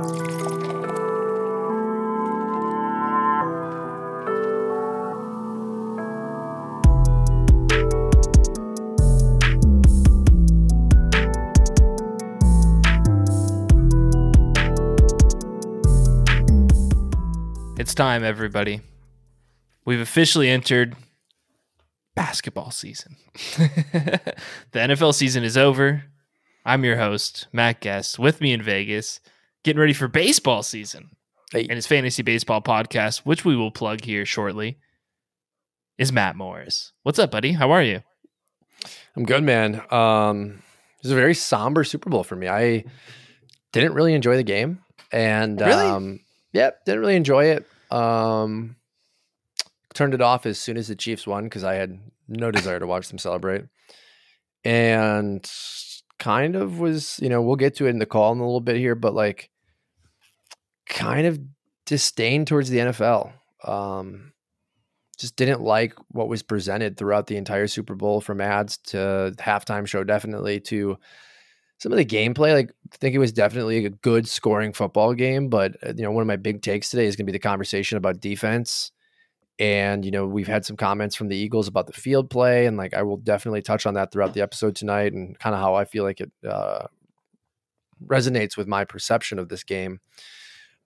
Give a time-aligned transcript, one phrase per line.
[0.00, 0.06] It's
[17.94, 18.80] time, everybody.
[19.84, 20.96] We've officially entered
[22.14, 23.16] basketball season.
[23.34, 24.32] the
[24.74, 26.04] NFL season is over.
[26.64, 29.20] I'm your host, Matt Guest, with me in Vegas,
[29.64, 31.10] getting ready for baseball season.
[31.52, 31.62] Hey.
[31.62, 34.78] And his fantasy baseball podcast, which we will plug here shortly,
[35.98, 36.92] is Matt Morris.
[37.02, 37.52] What's up, buddy?
[37.52, 38.02] How are you?
[39.16, 39.82] I'm good, man.
[39.90, 40.62] Um,
[40.98, 42.46] it was a very somber Super Bowl for me.
[42.48, 42.84] I
[43.72, 44.80] didn't really enjoy the game,
[45.12, 45.86] and Really?
[45.86, 46.20] um,
[46.52, 47.66] yeah, didn't really enjoy it.
[47.90, 48.76] Um,
[49.92, 52.86] turned it off as soon as the Chiefs won because I had no desire to
[52.86, 53.64] watch them celebrate,
[54.64, 55.44] and
[56.20, 58.60] kind of was, you know, we'll get to it in the call in a little
[58.60, 59.50] bit here, but like,
[60.88, 61.40] kind of
[61.86, 63.32] disdain towards the NFL.
[63.64, 64.32] Um,
[65.18, 69.86] just didn't like what was presented throughout the entire Super Bowl from ads to halftime
[69.86, 70.96] show, definitely to
[71.78, 72.54] some of the gameplay.
[72.54, 75.48] Like, I think it was definitely a good scoring football game.
[75.48, 77.42] But, uh, you know, one of my big takes today is going to be the
[77.42, 78.92] conversation about defense.
[79.60, 82.64] And, you know, we've had some comments from the Eagles about the field play.
[82.64, 85.60] And, like, I will definitely touch on that throughout the episode tonight and kind of
[85.60, 86.86] how I feel like it uh,
[88.04, 90.00] resonates with my perception of this game.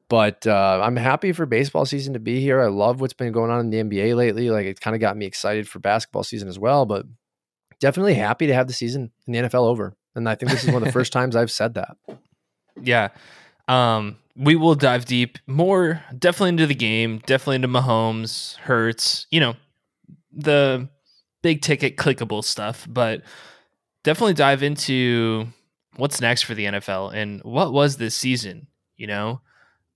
[0.08, 2.60] But uh, I'm happy for baseball season to be here.
[2.60, 4.50] I love what's been going on in the NBA lately.
[4.50, 6.84] Like it kind of got me excited for basketball season as well.
[6.84, 7.06] But
[7.80, 9.96] definitely happy to have the season in the NFL over.
[10.14, 11.96] And I think this is one of the first times I've said that.
[12.82, 13.08] Yeah.
[13.66, 19.40] Um, we will dive deep more, definitely into the game, definitely into Mahomes, Hurts, you
[19.40, 19.54] know,
[20.32, 20.88] the
[21.42, 23.22] big ticket clickable stuff, but
[24.02, 25.46] definitely dive into
[25.96, 29.40] what's next for the NFL and what was this season, you know?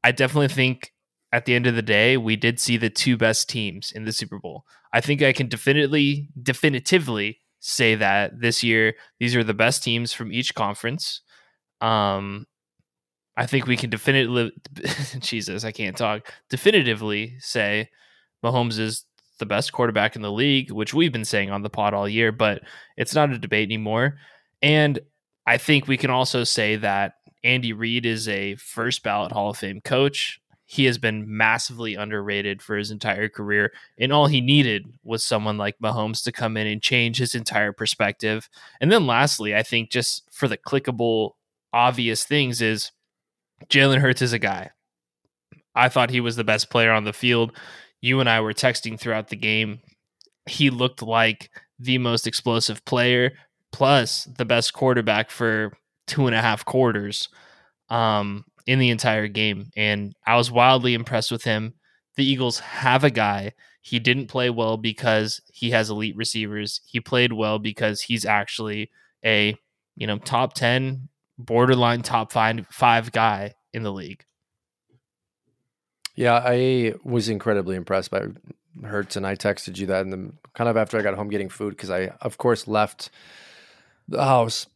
[0.04, 0.92] I definitely think
[1.32, 4.12] at the end of the day, we did see the two best teams in the
[4.12, 4.64] Super Bowl.
[4.92, 10.12] I think I can definitively definitively say that this year these are the best teams
[10.12, 11.22] from each conference.
[11.80, 12.46] Um
[13.38, 14.52] I think we can definitively
[15.20, 16.34] Jesus, I can't talk.
[16.50, 17.88] Definitively say
[18.44, 19.04] Mahomes is
[19.38, 22.32] the best quarterback in the league, which we've been saying on the pod all year,
[22.32, 22.62] but
[22.96, 24.18] it's not a debate anymore.
[24.60, 24.98] And
[25.46, 29.56] I think we can also say that Andy Reid is a first ballot Hall of
[29.56, 30.40] Fame coach.
[30.64, 35.56] He has been massively underrated for his entire career, and all he needed was someone
[35.56, 38.50] like Mahomes to come in and change his entire perspective.
[38.80, 41.34] And then, lastly, I think just for the clickable,
[41.72, 42.90] obvious things is
[43.68, 44.70] Jalen Hurts is a guy.
[45.74, 47.52] I thought he was the best player on the field.
[48.00, 49.80] You and I were texting throughout the game.
[50.46, 53.32] He looked like the most explosive player,
[53.72, 55.72] plus the best quarterback for
[56.06, 57.28] two and a half quarters
[57.90, 59.70] um, in the entire game.
[59.76, 61.74] And I was wildly impressed with him.
[62.16, 63.52] The Eagles have a guy.
[63.82, 66.80] He didn't play well because he has elite receivers.
[66.86, 68.90] He played well because he's actually
[69.24, 69.56] a
[69.96, 74.24] you know top ten, borderline top five five guy in the league.
[76.14, 78.22] Yeah, I was incredibly impressed by
[78.84, 81.48] Hurts, and I texted you that and the kind of after I got home getting
[81.48, 83.10] food because I, of course, left
[84.08, 84.66] the house,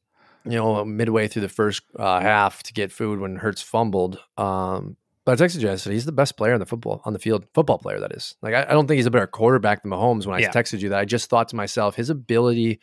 [0.44, 4.20] you know, midway through the first uh, half to get food when Hurts fumbled.
[4.36, 5.70] Um, but I texted you.
[5.70, 8.12] I said he's the best player on the football on the field, football player that
[8.12, 8.36] is.
[8.42, 10.26] Like I, I don't think he's a better quarterback than Mahomes.
[10.26, 10.52] When I Yeah.
[10.52, 12.80] texted you that, I just thought to myself, his ability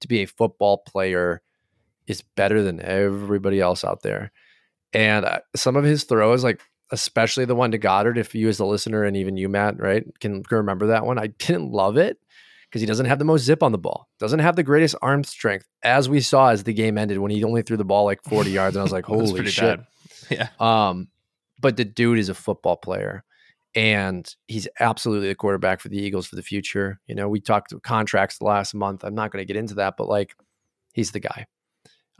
[0.00, 1.42] to be a football player
[2.08, 4.32] is better than everybody else out there.
[4.92, 6.60] And uh, some of his throws, like
[6.90, 10.04] especially the one to Goedert, if you as a listener and even you, Matt, right,
[10.20, 12.18] can, can remember that one, I didn't love it
[12.68, 15.22] because he doesn't have the most zip on the ball, doesn't have the greatest arm
[15.22, 18.22] strength, as we saw as the game ended when he only threw the ball like
[18.24, 18.74] 40 yards.
[18.74, 19.78] And I was like, holy pretty shit.
[19.78, 19.86] bad.
[20.30, 20.48] Yeah.
[20.60, 21.08] Um,
[21.58, 23.24] but the dude is a football player.
[23.74, 27.00] And he's absolutely the quarterback for the Eagles for the future.
[27.06, 29.04] You know, we talked contracts the last month.
[29.04, 30.34] I'm not going to get into that, but like,
[30.92, 31.46] he's the guy.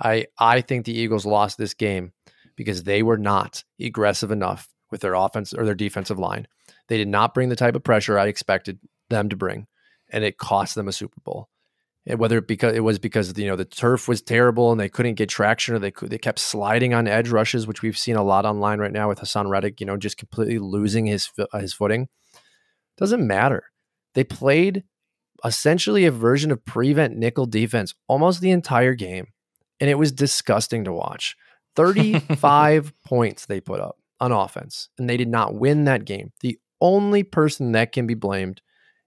[0.00, 2.12] I I think the Eagles lost this game
[2.56, 6.47] because they were not aggressive enough with their offense or their defensive line.
[6.89, 8.78] They did not bring the type of pressure I expected
[9.10, 9.66] them to bring,
[10.10, 11.48] and it cost them a Super Bowl.
[12.06, 14.89] And whether it because it was because you know the turf was terrible and they
[14.89, 18.16] couldn't get traction, or they could, they kept sliding on edge rushes, which we've seen
[18.16, 19.80] a lot online right now with Haason Reddick.
[19.80, 22.09] You know, just completely losing his his footing.
[22.97, 23.65] Doesn't matter.
[24.15, 24.84] They played
[25.45, 29.28] essentially a version of prevent nickel defense almost the entire game,
[29.80, 31.36] and it was disgusting to watch.
[31.77, 36.33] 35 points they put up on offense, and they did not win that game.
[36.41, 38.63] The only person that can be blamed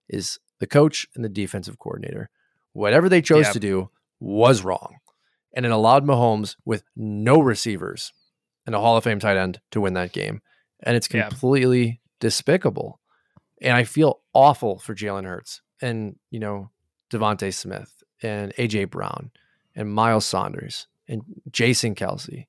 [0.10, 2.30] is the coach and the defensive coordinator.
[2.74, 3.54] Whatever they chose Yep.
[3.54, 3.90] to do
[4.20, 4.98] was wrong.
[5.54, 8.14] And it allowed Mahomes with no receivers
[8.66, 10.42] and a Hall of Fame tight end to win that game.
[10.82, 13.00] And it's completely despicable.
[13.62, 16.70] And I feel awful for Jalen Hurts and, you know,
[17.12, 19.32] DeVonta Smith and AJ Brown
[19.76, 21.22] and Miles Sanders and
[21.52, 22.48] Jason Kelce.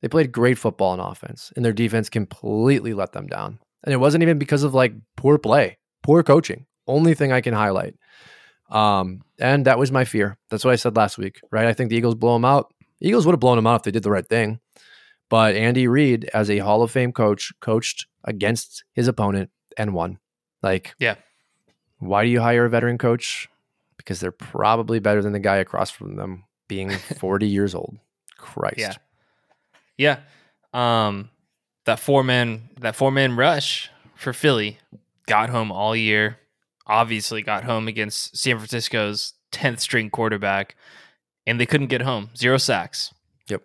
[0.00, 3.58] They played great football and offense, and their defense completely let them down.
[3.84, 6.66] And it wasn't even because of like poor play, poor coaching.
[6.86, 7.94] Only thing I can highlight.
[8.70, 10.38] Um, and that was my fear.
[10.50, 11.66] That's what I said last week, right?
[11.66, 12.72] I think the Eagles blow them out.
[13.00, 14.60] Eagles would have blown them out if they did the right thing.
[15.28, 20.18] But Andy Reid, as a Hall of Fame coach, coached against his opponent and won.
[20.62, 21.16] Like, Yeah.
[21.98, 23.48] Why do you hire a veteran coach?
[24.02, 27.98] Because they're probably better than the guy across from them, being 40 years old.
[28.36, 28.78] Christ.
[28.78, 28.94] Yeah.
[29.96, 30.18] Yeah.
[31.06, 31.30] Um
[31.84, 34.78] that four man that four man rush for Philly
[35.26, 36.38] got home all year.
[36.86, 40.74] Obviously got home against San Francisco's 10th string quarterback
[41.46, 42.30] and they couldn't get home.
[42.36, 43.14] Zero sacks.
[43.48, 43.62] Yep.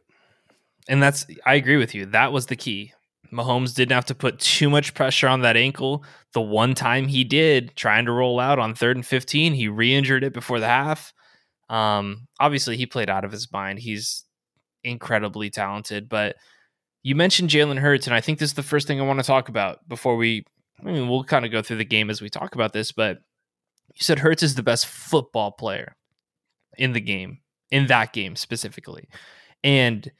[0.88, 2.06] And that's I agree with you.
[2.06, 2.94] That was the key.
[3.32, 6.04] Mahomes didn't have to put too much pressure on that ankle.
[6.34, 9.94] The one time he did, trying to roll out on third and 15, he re
[9.94, 11.14] injured it before the half.
[11.70, 13.80] Um, obviously, he played out of his mind.
[13.80, 14.24] He's
[14.84, 16.10] incredibly talented.
[16.10, 16.36] But
[17.04, 19.26] you mentioned Jalen Hurts, and I think this is the first thing I want to
[19.26, 20.46] talk about before we.
[20.80, 23.18] I mean, we'll kind of go through the game as we talk about this, but
[23.96, 25.96] you said Hurts is the best football player
[26.78, 27.40] in the game,
[27.72, 29.10] in that game specifically.
[29.64, 30.12] And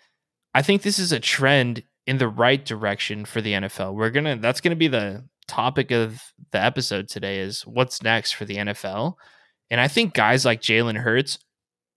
[0.56, 3.94] I think this is a trend in the right direction for the NFL.
[3.94, 6.22] We're going to, that's going to be the topic of
[6.52, 9.16] the episode today is what's next for the NFL.
[9.70, 11.38] And I think guys like Jalen Hurts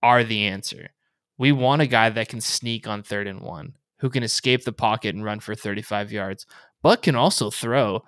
[0.03, 0.91] are the answer.
[1.39, 4.73] We want a guy that can sneak on third and one, who can escape the
[4.73, 6.45] pocket and run for 35 yards,
[6.83, 8.03] but can also throw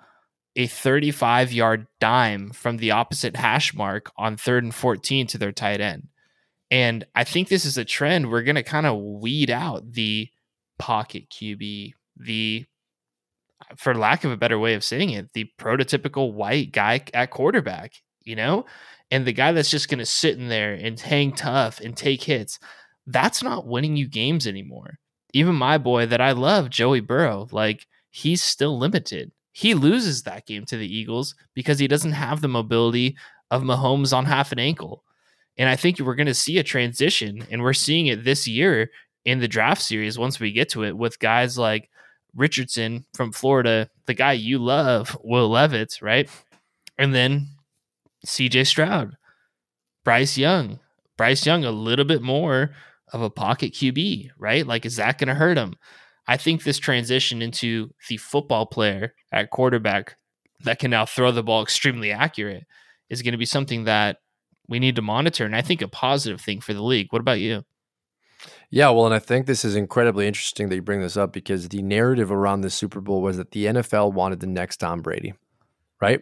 [0.55, 5.51] a 35 yard dime from the opposite hash mark on third and 14 to their
[5.51, 6.09] tight end.
[6.69, 8.29] And I think this is a trend.
[8.29, 10.29] We're going to kind of weed out the
[10.77, 12.65] pocket QB, the,
[13.75, 17.93] for lack of a better way of saying it, the prototypical white guy at quarterback,
[18.23, 18.65] you know?
[19.11, 22.23] And the guy that's just going to sit in there and hang tough and take
[22.23, 22.59] hits.
[23.05, 24.99] That's not winning you games anymore.
[25.33, 29.31] Even my boy that I love, Joey Burrow, like he's still limited.
[29.51, 33.15] He loses that game to the Eagles because he doesn't have the mobility
[33.51, 35.03] of Mahomes on half an ankle.
[35.57, 38.89] And I think we're going to see a transition, and we're seeing it this year
[39.25, 41.89] in the draft series once we get to it with guys like
[42.35, 46.29] Richardson from Florida, the guy you love, Will Levis, right?
[46.97, 47.47] And then
[48.25, 49.17] CJ Stroud,
[50.03, 50.79] Bryce Young.
[51.17, 52.71] Bryce Young, a little bit more
[53.11, 54.65] of a pocket QB, right?
[54.65, 55.75] Like, is that going to hurt him?
[56.27, 60.15] I think this transition into the football player at quarterback
[60.63, 62.63] that can now throw the ball extremely accurate
[63.09, 64.17] is going to be something that
[64.67, 65.45] we need to monitor.
[65.45, 67.07] And I think a positive thing for the league.
[67.11, 67.63] What about you?
[68.73, 71.69] Yeah, well, and I think this is incredibly interesting that you bring this up because
[71.69, 75.35] the narrative around this Super Bowl was that the NFL wanted the next Tom Brady,
[76.01, 76.21] right?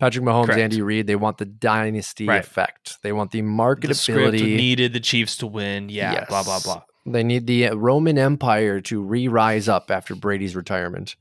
[0.00, 0.60] Patrick Mahomes, Correct.
[0.60, 2.40] Andy Reid, they want the dynasty Right.
[2.40, 2.96] effect.
[3.02, 4.56] They want the The marketability.
[4.56, 5.90] needed the Chiefs to win.
[5.90, 6.82] Yeah, blah, blah, blah.
[7.04, 11.14] They need the uh, Roman Empire to re-rise up after Brady's retirement.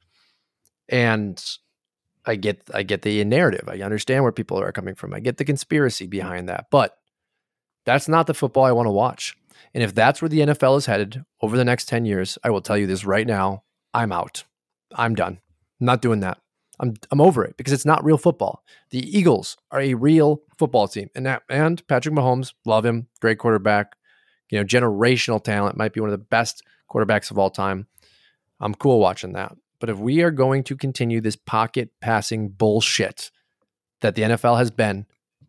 [0.87, 1.43] And
[2.25, 3.67] I get I get the narrative.
[3.67, 5.13] I understand where people are coming from.
[5.13, 6.67] I get the conspiracy behind that.
[6.71, 6.95] But
[7.83, 9.35] that's not the football I want to watch.
[9.73, 12.61] And if that's where the NFL is headed over the next 10 years, I will
[12.61, 14.43] tell you this right now, I'm out.
[14.95, 15.39] I'm done.
[15.79, 16.39] I'm not doing that.
[16.79, 18.63] I'm I'm over it because it's not real football.
[18.89, 21.09] The Eagles are a real football team.
[21.15, 23.95] And that, and Patrick Mahomes, love him, great quarterback,
[24.49, 27.87] you know, generational talent, might be one of the best quarterbacks of all time.
[28.59, 29.55] I'm cool watching that.
[29.79, 33.31] But if we are going to continue this pocket passing bullshit
[34.01, 35.05] that the NFL has been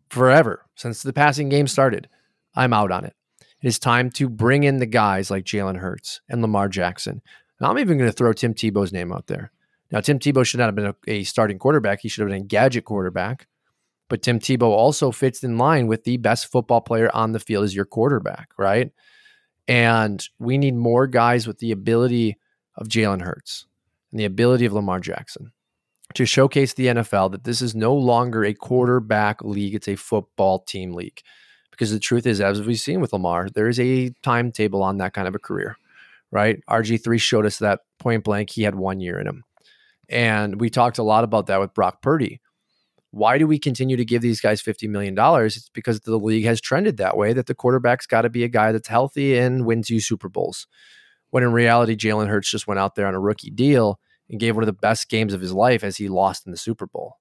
[0.09, 2.09] forever since the passing game started,
[2.55, 3.15] I'm out on it.
[3.63, 7.21] It is time to bring in the guys like Jalen Hurts and Lamar Jackson.
[7.59, 9.53] And I'm even going to throw Tim Tebow's name out there.
[9.89, 12.01] Now, Tim Tebow should not have been a, a starting quarterback.
[12.01, 13.47] He should have been a gadget quarterback.
[14.09, 17.63] But Tim Tebow also fits in line with the best football player on the field
[17.63, 18.91] as your quarterback, right?
[19.67, 22.37] And we need more guys with the ability
[22.75, 23.65] of Jalen Hurts
[24.11, 25.53] and the ability of Lamar Jackson
[26.15, 30.59] to showcase the NFL that this is no longer a quarterback league, it's a football
[30.59, 31.21] team league.
[31.73, 35.13] Because the truth is, as we've seen with Lamar, there is a timetable on that
[35.13, 35.75] kind of a career,
[36.31, 36.59] right?
[36.69, 39.43] RG3 showed us that point blank, he had one year in him.
[40.07, 42.39] And we talked a lot about that with Brock Purdy.
[43.09, 45.15] Why do we continue to give these guys $50 million?
[45.17, 48.49] It's because the league has trended that way that the quarterback's got to be a
[48.49, 50.67] guy that's healthy and wins you Super Bowls.
[51.31, 53.99] When in reality, Jalen Hurts just went out there on a rookie deal
[54.29, 56.57] and gave one of the best games of his life as he lost in the
[56.57, 57.17] Super Bowl.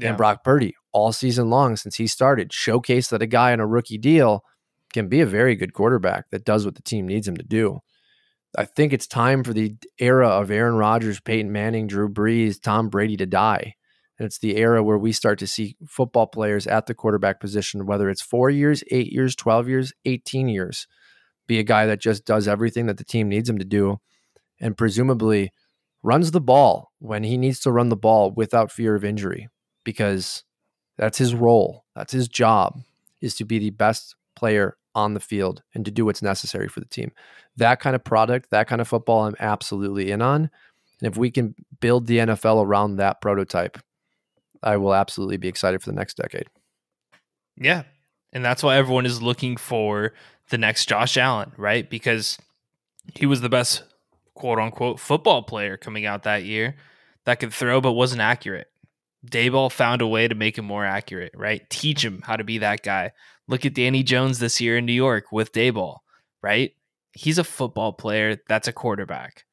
[0.00, 3.66] And Brock Purdy, all season long since he started, showcased that a guy on a
[3.66, 4.44] rookie deal
[4.92, 7.80] can be a very good quarterback that does what the team needs him to do.
[8.56, 12.88] I think it's time for the era of Aaron Rodgers, Peyton Manning, Drew Brees, Tom
[12.88, 13.74] Brady to die.
[14.18, 17.84] And it's the era where we start to see football players at the quarterback position,
[17.84, 20.86] whether it's four years, eight years, 12 years, 18 years,
[21.46, 23.98] be a guy that just does everything that the team needs him to do
[24.58, 25.52] and presumably
[26.02, 29.48] runs the ball when he needs to run the ball without fear of injury
[29.86, 30.42] because
[30.98, 31.84] that's his role.
[31.94, 32.80] That's his job
[33.22, 36.80] is to be the best player on the field and to do what's necessary for
[36.80, 37.12] the team.
[37.56, 40.50] That kind of product, that kind of football, I'm absolutely in on.
[41.00, 43.78] And if we can build the NFL around that prototype,
[44.60, 46.48] I will absolutely be excited for the next decade.
[47.56, 47.84] Yeah.
[48.32, 50.12] And that's why everyone is looking for
[50.50, 51.88] the next Josh Allen, right?
[51.88, 52.38] Because
[53.14, 53.84] he was the best
[54.34, 56.74] quote unquote football player coming out that year
[57.26, 58.68] that could throw but wasn't accurate.
[59.30, 61.68] Daboll found a way to make him more accurate, right?
[61.70, 63.12] Teach him how to be that guy.
[63.48, 65.98] Look at Danny Jones this year in New York with Daboll,
[66.42, 66.72] right?
[67.12, 69.44] He's a football player that's a quarterback.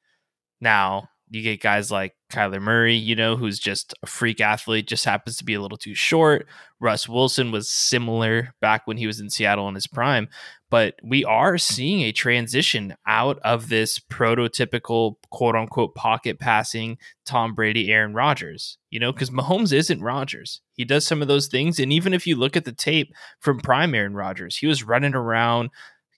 [0.60, 5.04] Now, you get guys like Kyler Murray, you know, who's just a freak athlete, just
[5.04, 6.46] happens to be a little too short.
[6.80, 10.28] Russ Wilson was similar back when he was in Seattle in his prime,
[10.70, 17.56] but we are seeing a transition out of this prototypical quote unquote pocket passing Tom
[17.56, 20.62] Brady, Aaron Rodgers, you know, because Mahomes isn't Rodgers.
[20.74, 21.80] He does some of those things.
[21.80, 25.16] And even if you look at the tape from prime Aaron Rodgers, he was running
[25.16, 25.72] around,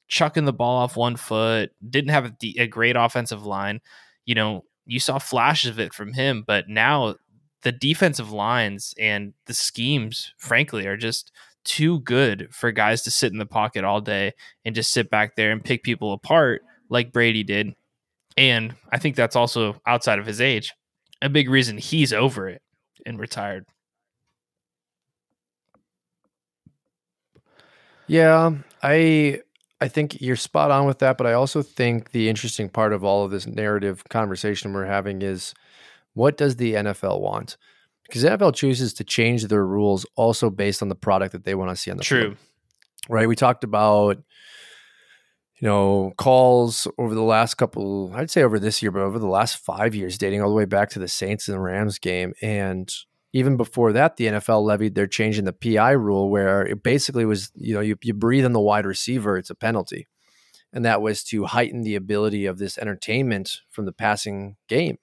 [0.10, 3.80] chucking the ball off one foot, didn't have a, a great offensive line.
[4.26, 7.16] You know, you saw flashes of it from him, but now
[7.64, 11.32] the defensive lines and the schemes, frankly, are just
[11.64, 15.36] too good for guys to sit in the pocket all day and just sit back
[15.36, 17.74] there and pick people apart like Brady did.
[18.38, 20.74] And I think that's also outside of his age,
[21.22, 22.62] a big reason he's over it
[23.06, 23.66] and retired.
[28.08, 28.52] Yeah,
[28.84, 29.42] I
[29.82, 33.04] I think you're spot on with that, but I also think the interesting part of
[33.04, 35.54] all of this narrative conversation we're having is
[36.14, 37.58] what does the NFL want?
[38.04, 41.56] Because the NFL chooses to change their rules also based on the product that they
[41.56, 42.22] want to see on the True.
[42.22, 42.38] field.
[43.10, 43.28] Right?
[43.28, 44.24] We talked about
[45.60, 49.28] you know, calls over the last couple, I'd say over this year, but over the
[49.28, 52.34] last five years, dating all the way back to the Saints and Rams game.
[52.42, 52.92] And
[53.36, 57.26] even before that, the NFL levied their change in the PI rule where it basically
[57.26, 60.08] was, you know, you, you breathe on the wide receiver, it's a penalty.
[60.72, 65.00] And that was to heighten the ability of this entertainment from the passing game.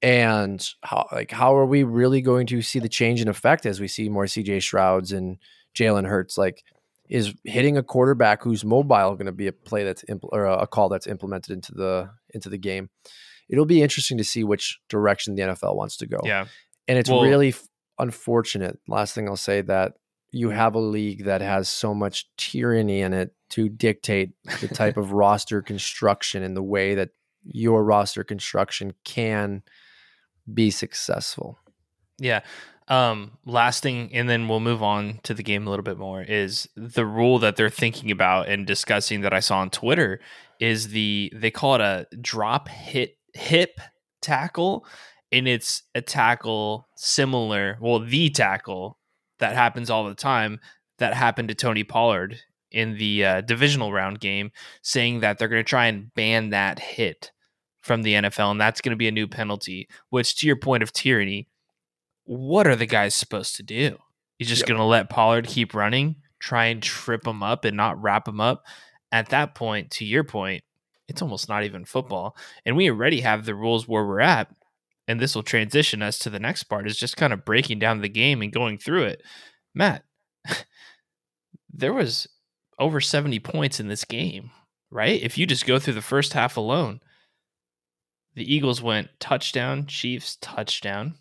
[0.00, 3.80] And how like how are we really going to see the change in effect as
[3.80, 5.38] we see more CJ Strouds and
[5.74, 6.38] Jalen Hurts?
[6.38, 6.62] Like,
[7.08, 10.68] is hitting a quarterback who's mobile going to be a play that's impl- or a
[10.68, 12.90] call that's implemented into the into the game?
[13.48, 16.20] It'll be interesting to see which direction the NFL wants to go.
[16.22, 16.46] Yeah.
[16.88, 17.66] And it's Well- really f-
[17.98, 18.78] unfortunate.
[18.88, 19.94] Last thing I'll say that
[20.30, 24.96] you have a league that has so much tyranny in it to dictate the type
[24.96, 27.10] of roster construction and the way that
[27.44, 29.62] your roster construction can
[30.52, 31.58] be successful.
[32.18, 32.40] Yeah.
[32.88, 36.20] Um, last thing, and then we'll move on to the game a little bit more.
[36.22, 40.20] Is the rule that they're thinking about and discussing that I saw on Twitter
[40.60, 43.80] is the they call it a drop hit hip
[44.20, 44.84] tackle,
[45.32, 48.98] and it's a tackle similar, well, the tackle
[49.38, 50.60] that happens all the time
[50.98, 52.38] that happened to Tony Pollard
[52.70, 54.50] in the uh, divisional round game,
[54.82, 57.30] saying that they're going to try and ban that hit
[57.80, 59.88] from the NFL, and that's going to be a new penalty.
[60.10, 61.48] Which, to your point of tyranny,
[62.24, 63.98] what are the guys supposed to do?
[64.38, 64.68] You're just Yep.
[64.68, 68.40] going to let Pollard keep running, try and trip him up and not wrap him
[68.40, 68.64] up.
[69.12, 70.64] At that point, to your point,
[71.06, 72.36] it's almost not even football.
[72.64, 74.50] And we already have the rules where we're at.
[75.06, 78.00] And this will transition us to the next part is just kind of breaking down
[78.00, 79.22] the game and going through it.
[79.74, 80.04] Matt,
[81.72, 82.26] there was
[82.78, 84.50] over 70 points in this game,
[84.90, 85.20] right?
[85.22, 87.00] If you just go through the first half alone,
[88.34, 91.16] the Eagles went touchdown, Chiefs touchdown.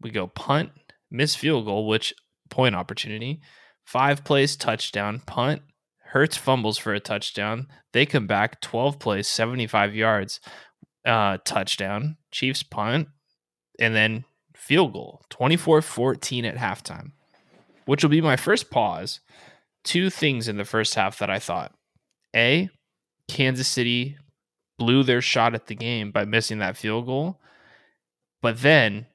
[0.00, 0.70] We go punt,
[1.10, 2.14] miss field goal, which
[2.48, 3.40] point opportunity,
[3.84, 5.62] five plays touchdown, punt,
[6.10, 7.68] Hurts fumbles for a touchdown.
[7.92, 10.40] They come back 12 plays, 75 yards,
[11.06, 13.08] uh, touchdown, Chiefs punt,
[13.78, 17.12] and then field goal, 24 14 at halftime,
[17.86, 19.20] which will be my first pause.
[19.82, 21.72] Two things in the first half that I thought
[22.36, 22.68] A,
[23.28, 24.16] Kansas City
[24.78, 27.40] blew their shot at the game by missing that field goal.
[28.42, 29.06] But then,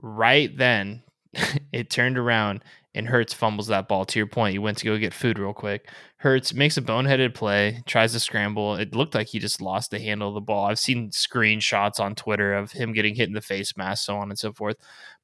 [0.00, 1.02] right then,
[1.72, 2.62] it turned around
[2.94, 4.04] and Hurts fumbles that ball.
[4.04, 5.88] To your point, you went to go get food real quick.
[6.18, 8.76] Hurts makes a boneheaded play, tries to scramble.
[8.76, 10.66] It looked like he just lost the handle of the ball.
[10.66, 14.30] I've seen screenshots on Twitter of him getting hit in the face mask, so on
[14.30, 14.76] and so forth.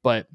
[0.02, 0.26] But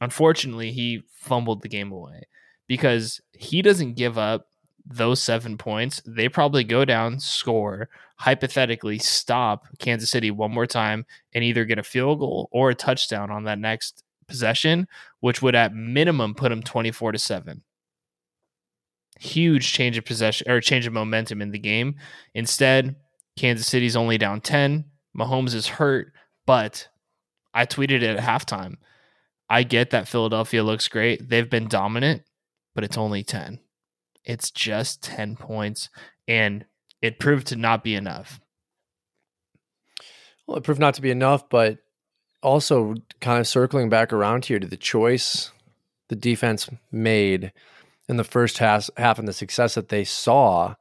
[0.00, 2.22] unfortunately, he fumbled the game away
[2.66, 4.48] because he doesn't give up
[4.90, 11.04] those seven points, they probably go down, score, hypothetically stop Kansas City one more time
[11.34, 14.86] and either get a field goal or a touchdown on that next possession,
[15.20, 17.62] which would at minimum put them 24 to 7.
[19.18, 21.96] Huge change of possession or change of momentum in the game.
[22.34, 22.96] Instead,
[23.36, 24.84] Kansas City's only down 10.
[25.16, 26.12] Mahomes is hurt,
[26.46, 26.88] but
[27.52, 28.76] I tweeted it at halftime.
[29.50, 31.28] I get that Philadelphia looks great.
[31.28, 32.22] They've been dominant,
[32.74, 33.58] but it's only 10.
[34.24, 35.88] It's just 10 points,
[36.28, 36.66] and
[37.00, 38.40] it proved to not be enough.
[40.46, 41.78] Well, it proved not to be enough, but
[42.42, 45.52] also kind of circling back around here to the choice
[46.08, 47.52] the defense made
[48.08, 50.74] in the first half, half and the success that they saw,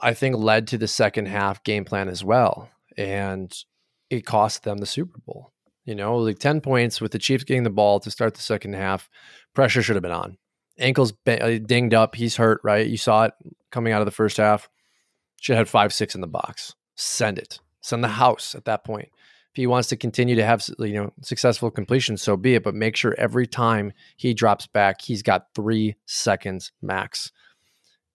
[0.00, 2.70] I think led to the second half game plan as well.
[2.96, 3.54] And
[4.08, 5.52] it cost them the Super Bowl.
[5.84, 8.74] You know, like 10 points with the Chiefs getting the ball to start the second
[8.74, 9.10] half.
[9.52, 10.38] Pressure should have been on
[10.78, 12.14] ankle's uh, dinged up.
[12.14, 12.86] He's hurt, right?
[12.86, 13.34] You saw it
[13.70, 14.68] coming out of the first half.
[15.40, 16.74] Should have had five, six in the box.
[16.96, 17.60] Send it.
[17.80, 19.10] Send the house at that point.
[19.54, 22.64] If he wants to continue to have you know successful completion, so be it.
[22.64, 27.30] But make sure every time he drops back, he's got three seconds max,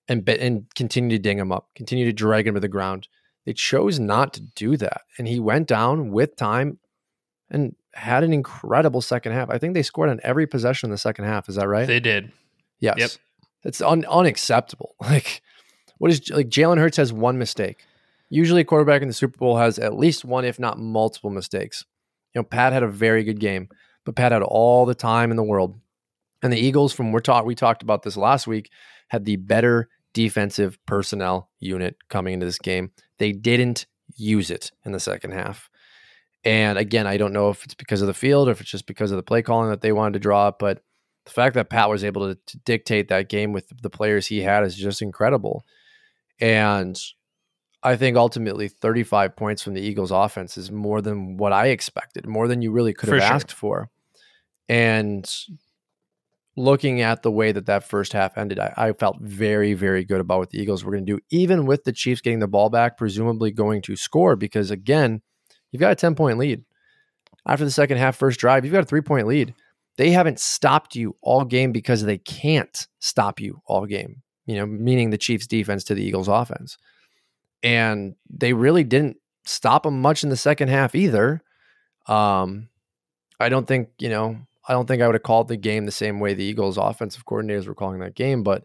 [0.10, 3.08] and and continue to ding him up, continue to drag him to the ground.
[3.46, 6.78] They chose not to do that, and he went down with time,
[7.50, 9.50] and had an incredible second half.
[9.50, 11.48] I think they scored on every possession in the second half.
[11.48, 11.88] Is that right?
[11.88, 12.34] They did.
[12.82, 12.98] Yes.
[12.98, 13.12] Yep.
[13.64, 14.96] It's un- unacceptable.
[15.02, 15.42] Like,
[16.00, 17.86] what is like Jalen Hurts has one mistake.
[18.30, 21.84] Usually, a quarterback in the Super Bowl has at least one, if not multiple mistakes.
[22.34, 23.70] You know, Pat had a very good game,
[24.06, 25.80] but Pat had all the time in the world.
[26.42, 28.70] And the Eagles, from we're taught, we talked about this last week,
[29.10, 32.92] had the better defensive personnel unit coming into this game.
[33.18, 35.70] They didn't use it in the second half.
[36.44, 38.88] And again, I don't know if it's because of the field or if it's just
[38.88, 40.82] because of the play calling that they wanted to draw but
[41.30, 44.40] the fact that Pat was able to, to dictate that game with the players he
[44.40, 45.64] had is just incredible.
[46.42, 47.00] And
[47.82, 52.28] I think ultimately 35 points from the Eagles offense is more than what I expected,
[52.28, 53.90] more than you really could have for asked for.
[54.68, 55.30] And
[56.58, 60.20] looking at the way that that first half ended, I, I felt very, very good
[60.20, 62.70] about what the Eagles were going to do, even with the Chiefs getting the ball
[62.70, 65.22] back, presumably going to score, because again,
[65.72, 66.66] you've got a 10 point lead.
[67.48, 69.56] After the second half, first drive, you've got a three point lead
[70.00, 74.66] they haven't stopped you all game because they can't stop you all game, you know,
[74.66, 76.78] meaning the Chiefs defense to the Eagles offense.
[77.64, 81.42] And they really didn't stop them much in the second half either.
[82.08, 82.70] Um,
[83.40, 85.92] I don't think, you know, I don't think I would have called the game the
[85.92, 88.64] same way the Eagles offensive coordinators were calling that game, but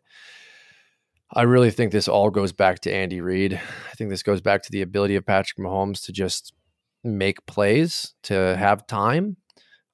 [1.32, 3.54] I really think this all goes back to Andy Reid.
[3.54, 6.52] I think this goes back to the ability of Patrick Mahomes to just
[7.02, 9.36] make plays, to have time.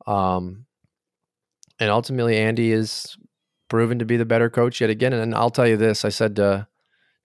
[0.06, 0.66] Um,
[1.78, 3.16] and ultimately Andy is
[3.68, 5.12] proven to be the better coach yet again.
[5.12, 6.64] And I'll tell you this: I said, uh,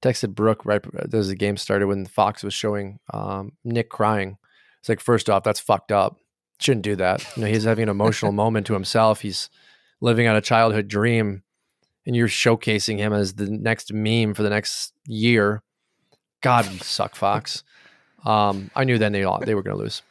[0.01, 4.38] texted Brooke right as the game started when Fox was showing um, Nick crying.
[4.79, 6.17] It's like, first off, that's fucked up.
[6.60, 7.25] Shouldn't do that.
[7.36, 9.21] You know, he's having an emotional moment to himself.
[9.21, 9.49] He's
[9.99, 11.43] living out a childhood dream,
[12.05, 15.63] and you're showcasing him as the next meme for the next year.
[16.41, 17.63] God, suck, Fox.
[18.25, 20.01] Um, I knew then they they were going to lose.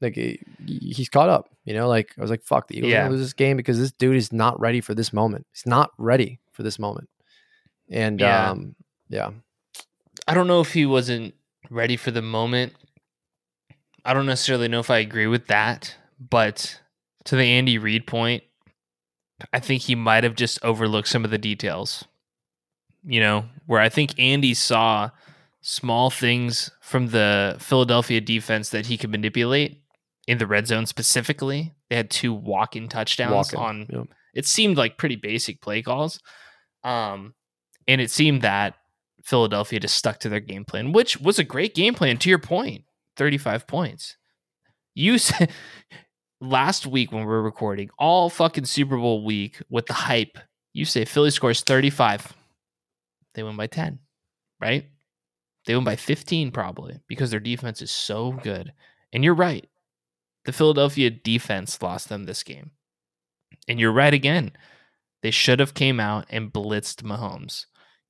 [0.00, 0.16] Like
[0.66, 1.48] he's caught up.
[1.64, 3.08] You know, like I was like, fuck, the Eagles yeah.
[3.08, 5.46] lose this game because this dude is not ready for this moment.
[5.52, 7.08] He's not ready for this moment.
[7.88, 8.50] And yeah.
[8.50, 8.74] um,
[9.08, 9.30] yeah.
[10.26, 11.34] I don't know if he wasn't
[11.70, 12.74] ready for the moment.
[14.04, 16.80] I don't necessarily know if I agree with that, but
[17.24, 18.42] to the Andy Reid point,
[19.52, 22.04] I think he might have just overlooked some of the details.
[23.06, 25.10] You know, where I think Andy saw
[25.60, 29.82] small things from the Philadelphia defense that he could manipulate
[30.26, 31.74] in the red zone specifically.
[31.88, 33.58] They had two walk-in touchdowns walk-in.
[33.58, 34.06] on yep.
[34.34, 36.20] it seemed like pretty basic play calls.
[36.82, 37.34] Um
[37.88, 38.76] and it seemed that
[39.24, 42.38] Philadelphia just stuck to their game plan, which was a great game plan to your
[43.16, 44.16] 35 points.
[44.94, 45.50] You said
[46.40, 50.38] last week when we were recording, all fucking Super Bowl week with the hype,
[50.74, 52.34] you say Philly scores 35.
[53.34, 53.98] They win by 10,
[54.60, 54.86] right?
[55.66, 58.72] They win by 15 probably because their defense is so good.
[59.12, 59.66] And you're right.
[60.44, 62.72] The Philadelphia defense lost them this game.
[63.66, 64.52] And you're right again.
[65.22, 67.64] They should have came out and blitzed Mahomes.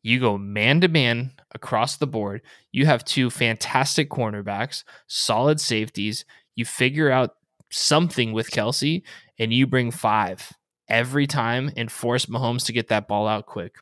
[0.04, 2.42] You go man to man across the board.
[2.70, 6.26] You have two fantastic cornerbacks, solid safeties.
[6.54, 7.36] You figure out
[7.70, 9.02] something with Kelce,
[9.38, 10.52] and you bring five
[10.90, 13.76] every time and force Mahomes to get that ball out quick.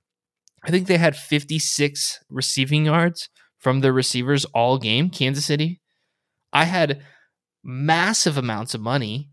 [0.63, 5.81] I think they had 56 receiving yards from the receivers all game, Kansas City.
[6.53, 7.03] I had
[7.65, 9.29] massive amounts of money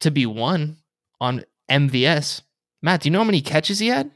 [0.00, 0.78] to be won
[1.20, 2.40] on MVS.
[2.80, 4.10] Matt, do you know how many catches he had?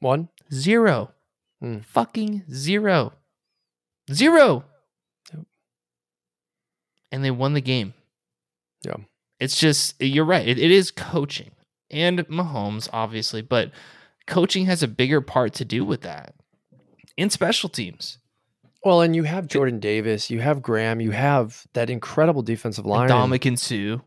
[0.00, 0.28] One.
[0.52, 1.14] Zero.
[1.62, 1.84] Mm.
[1.84, 3.12] Fucking zero.
[4.12, 4.64] Zero.
[5.32, 5.44] Yep.
[7.12, 7.94] And they won the game.
[8.82, 8.96] Yeah.
[9.38, 10.46] It's just, you're right.
[10.46, 11.52] It, it is coaching
[11.90, 13.70] and Mahomes, obviously, but
[14.26, 16.34] coaching has a bigger part to do with that
[17.16, 18.18] in special teams.
[18.84, 23.10] Well, and you have Jordan Davis, you have Graham, you have that incredible defensive line.
[23.10, 24.02] Ndamukong Suh.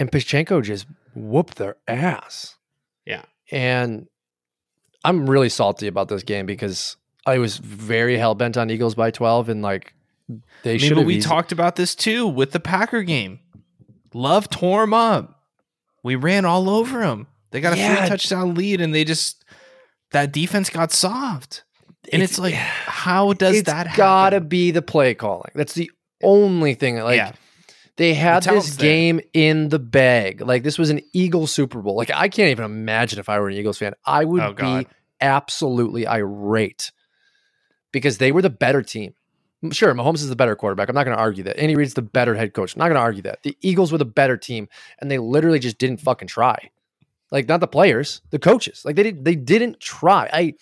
[0.00, 2.56] and Pacheco just whooped their ass.
[3.04, 3.22] Yeah.
[3.52, 4.08] And
[5.06, 9.10] I'm really salty about this game because I was very hell bent on Eagles by
[9.10, 9.94] 12 and like
[10.62, 13.40] they I mean, should but we easy- talked about this too with the Packer game.
[14.14, 15.42] Love tore him up.
[16.02, 17.26] We ran all over him.
[17.50, 17.96] They got a Yeah.
[17.96, 19.44] three touchdown lead, and they just
[20.12, 21.62] that defense got soft.
[22.12, 25.50] And it's, like, how does it's that gotta be the play calling.
[25.56, 25.90] That's the
[26.22, 26.98] only thing.
[26.98, 27.32] Like yeah,
[27.96, 28.88] they had The this talent's there.
[28.88, 30.40] game in the bag.
[30.40, 31.96] Like this was an Eagles Super Bowl.
[31.96, 33.94] Like I can't even imagine if I were an Eagles fan.
[34.04, 34.86] I would Oh, be
[35.20, 36.92] absolutely irate
[37.92, 39.14] because they were the better team.
[39.72, 40.88] Sure, Mahomes is the better quarterback.
[40.88, 41.58] I'm not going to argue that.
[41.58, 42.74] Andy Reid's the better head coach.
[42.74, 43.42] I'm not going to argue that.
[43.42, 44.68] The Eagles were the better team,
[45.00, 46.70] and they literally just didn't fucking try.
[47.32, 48.84] Like not the players, the coaches.
[48.84, 49.24] Like they did.
[49.24, 50.28] They didn't try.
[50.32, 50.54] I.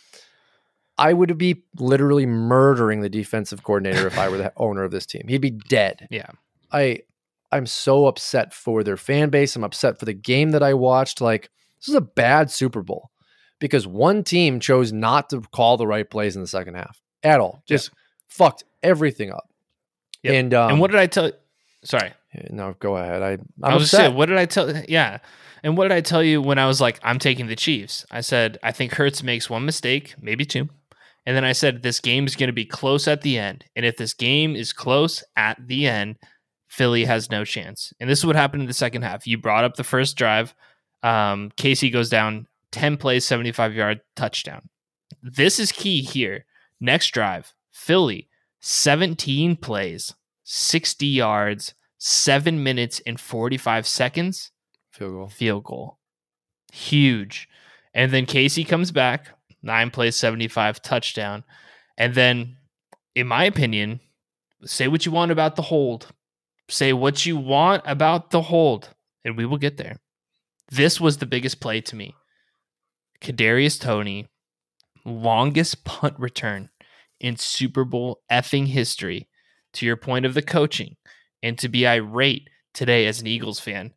[0.97, 5.07] I would be literally murdering the defensive coordinator if I were the owner of this
[5.07, 5.25] team.
[5.27, 6.07] He'd be dead.
[6.09, 6.29] yeah.
[6.71, 7.01] I
[7.51, 9.57] I'm so upset for their fan base.
[9.57, 11.21] I'm upset for the game that I watched.
[11.21, 13.11] Like this is a bad Super Bowl
[13.65, 17.41] because one team chose not to call the right plays in the second half at
[17.41, 17.63] all.
[17.67, 17.93] Just
[18.29, 19.49] fucked everything up.
[20.23, 20.35] Yep.
[20.35, 21.33] And um, and what did I tell?
[21.83, 22.13] Sorry,
[22.51, 23.23] No, go ahead.
[23.23, 24.07] I I'm i was just upset.
[24.09, 24.17] saying.
[24.19, 24.71] What did I tell?
[24.87, 25.17] Yeah,
[25.63, 28.05] and what did I tell you when I was like, I'm taking the Chiefs?
[28.11, 30.69] I said I think Hurts makes one mistake, maybe two,
[31.25, 33.87] and then I said this game is going to be close at the end, and
[33.87, 36.17] if this game is close at the end,
[36.69, 37.95] Philly has no chance.
[37.99, 39.27] And this is what happened in the second half.
[39.27, 40.55] You brought up the first drive.
[41.03, 44.69] Um, KC goes down 10 plays, 75 yard touchdown.
[45.23, 46.45] This is key here.
[46.81, 48.29] Next drive, Philly,
[48.61, 54.51] 17 plays, 60 yards, seven minutes and 45 seconds,
[54.91, 55.29] field goal.
[55.29, 55.99] field goal.
[56.73, 57.49] Huge.
[57.95, 59.29] And then KC comes back,
[59.63, 61.45] nine plays, 75 touchdown.
[61.97, 62.57] And then,
[63.15, 64.01] in my opinion,
[64.65, 66.09] say what you want about the hold.
[66.69, 68.89] Say what you want about the hold,
[69.25, 70.01] and we will get there.
[70.73, 72.17] This was the biggest play to me.
[73.21, 74.29] Kadarius Toney,
[75.05, 76.71] longest punt return
[77.21, 79.29] in Super Bowl effing history.
[79.75, 80.95] To your point of the coaching,
[81.43, 83.93] and to be irate today as an Eagles fan,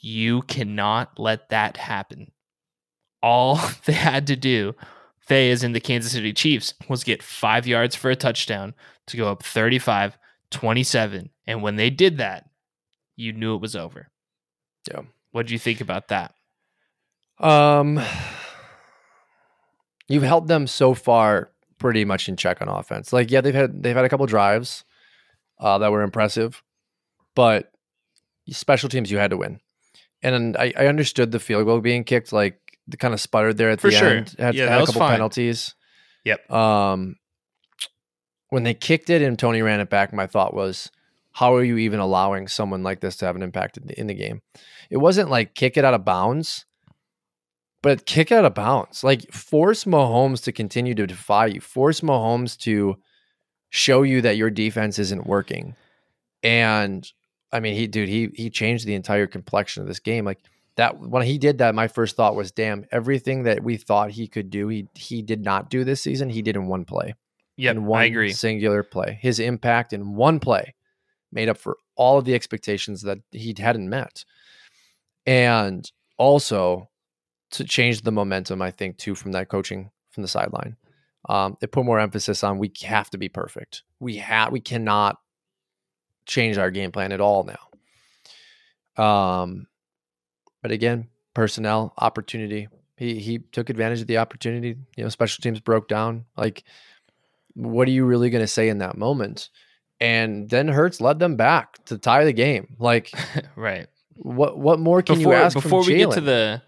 [0.00, 2.30] you cannot let that happen.
[3.20, 4.74] All they had to do,
[5.26, 8.74] they as in the Kansas City Chiefs, was get five yards for a touchdown
[9.06, 10.18] to go up 35
[10.50, 11.30] 27.
[11.46, 12.48] And when they did that,
[13.16, 14.10] you knew it was over.
[14.88, 15.02] Yeah.
[15.30, 16.34] What do you think about that?
[17.42, 18.00] Um,
[20.08, 23.12] you've held them so far pretty much in check on offense.
[23.12, 24.84] Like, yeah, they've had they've had a couple drives
[25.58, 26.62] uh, that were impressive,
[27.34, 27.72] but
[28.50, 29.60] special teams you had to win.
[30.22, 33.70] And I, I understood the field goal being kicked, like the kind of sputtered there
[33.70, 34.08] at For the sure.
[34.08, 34.34] end.
[34.38, 35.10] Had, Yeah, had that a was couple fine.
[35.12, 35.74] penalties.
[36.24, 36.50] Yep.
[36.50, 37.16] Um,
[38.50, 40.90] when they kicked it and Toney ran it back, my thought was,
[41.32, 44.06] how are you even allowing someone like this to have an impact in the, in
[44.06, 44.42] the game?
[44.90, 46.66] It wasn't like kick it out of bounds,
[47.82, 49.02] but kick out of bounds.
[49.04, 51.60] Like force Mahomes to continue to defy you.
[51.60, 52.96] Force Mahomes to
[53.70, 55.74] show you that your defense isn't working.
[56.42, 57.10] And
[57.52, 60.24] I mean, he, dude, he he changed the entire complexion of this game.
[60.24, 60.38] Like
[60.76, 64.26] that when he did that, my first thought was, damn, everything that we thought he
[64.26, 66.30] could do, he he did not do this season.
[66.30, 67.14] He did in one play
[67.56, 68.32] Yeah, in one I agree.
[68.32, 69.18] singular play.
[69.20, 70.74] His impact in one play
[71.30, 74.24] made up for all of the expectations that he hadn't met.
[75.26, 76.88] And also
[77.52, 80.76] to change the momentum, I think, too, from that coaching from the sideline.
[81.28, 83.82] Um, it put more emphasis on we have to be perfect.
[84.00, 85.18] We have we cannot
[86.26, 89.02] change our game plan at all now.
[89.02, 89.66] Um,
[90.62, 92.68] but again, personnel opportunity.
[92.96, 94.76] He he took advantage of the opportunity.
[94.96, 96.24] You know, special teams broke down.
[96.36, 96.64] Like,
[97.54, 99.48] what are you really going to say in that moment?
[100.00, 102.74] And then Hurts led them back to tie the game.
[102.80, 103.12] Like,
[103.56, 103.86] right.
[104.16, 106.62] what what more can before you ask before we get to the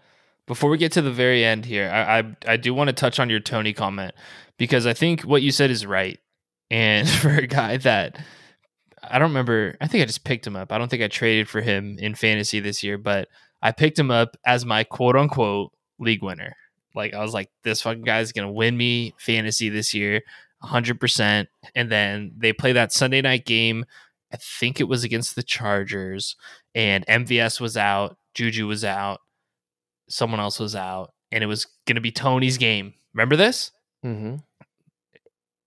[0.47, 3.19] before we get to the very end here, I, I I do want to touch
[3.19, 4.13] on your Toney comment
[4.57, 6.19] because I think what you said is right.
[6.69, 8.17] And for a guy that
[9.03, 10.71] I don't remember, I think I just picked him up.
[10.71, 13.27] I don't think I traded for him in fantasy this year, but
[13.61, 16.55] I picked him up as my quote unquote league winner.
[16.93, 20.21] Like I was like, this fucking guy's gonna win me fantasy this year,
[20.61, 21.49] hundred percent.
[21.73, 23.85] And then they play that Sunday night game.
[24.33, 26.35] I think it was against the Chargers,
[26.73, 29.21] and MVS was out, Juju was out,
[30.07, 32.93] someone else was out, and it was gonna be Toney's game.
[33.13, 33.71] Remember this?
[34.03, 34.43] Mhm.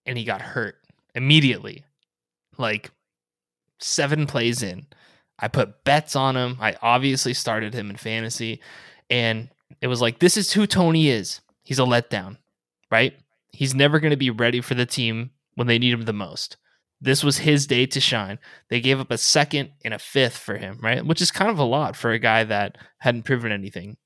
[0.06, 0.76] and he got hurt
[1.14, 1.84] immediately.
[2.56, 2.90] Like
[3.78, 4.86] seven plays in.
[5.38, 6.56] I put bets on him.
[6.60, 8.60] I obviously started him in fantasy.
[9.10, 11.40] And it was like, this is who Toney is.
[11.62, 12.38] He's a letdown,
[12.90, 13.14] right?
[13.52, 16.56] He's never going to be ready for the team when they need him the most.
[17.00, 18.38] This was his day to shine.
[18.70, 21.04] They gave up a second and a fifth for him, right?
[21.04, 23.98] Which is kind of a lot for a guy that hadn't proven anything.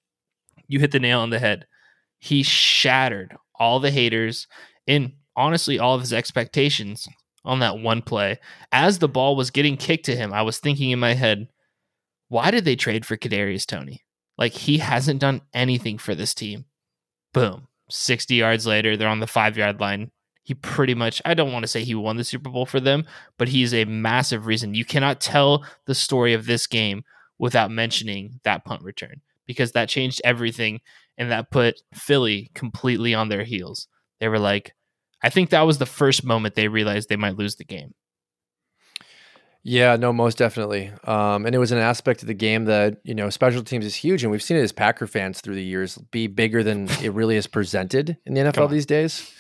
[0.73, 1.67] You hit the nail on the head.
[2.19, 4.47] He shattered all the haters
[4.89, 7.07] and honestly all of his expectations
[7.45, 8.39] on that one play.
[8.73, 11.49] As the ball was getting kicked to him, I was thinking in my head,
[12.29, 14.01] why did they trade for Kadarius Toney?
[14.39, 16.65] Like he hasn't done anything for this team.
[17.35, 17.69] Boom.
[17.91, 20.11] 60 yards later, they're on the five yard line.
[20.43, 23.05] He pretty much, I don't want to say he won the Super Bowl for them,
[23.37, 24.73] but he's a massive reason.
[24.73, 27.05] You cannot tell the story of this game
[27.39, 30.81] without mentioning that punt return because that changed everything
[31.18, 33.88] and that put Philly completely on their heels.
[34.20, 34.72] They were like,
[35.22, 37.92] I think that was the first moment they realized they might lose the game.
[39.64, 40.90] Yeah, no, most definitely.
[41.05, 43.94] Um, and it was an aspect of the game that, you know, special teams is
[43.94, 44.24] huge.
[44.24, 47.37] And we've seen it as Packer fans through the years be bigger than it really
[47.37, 49.31] is presented in the NFL these days.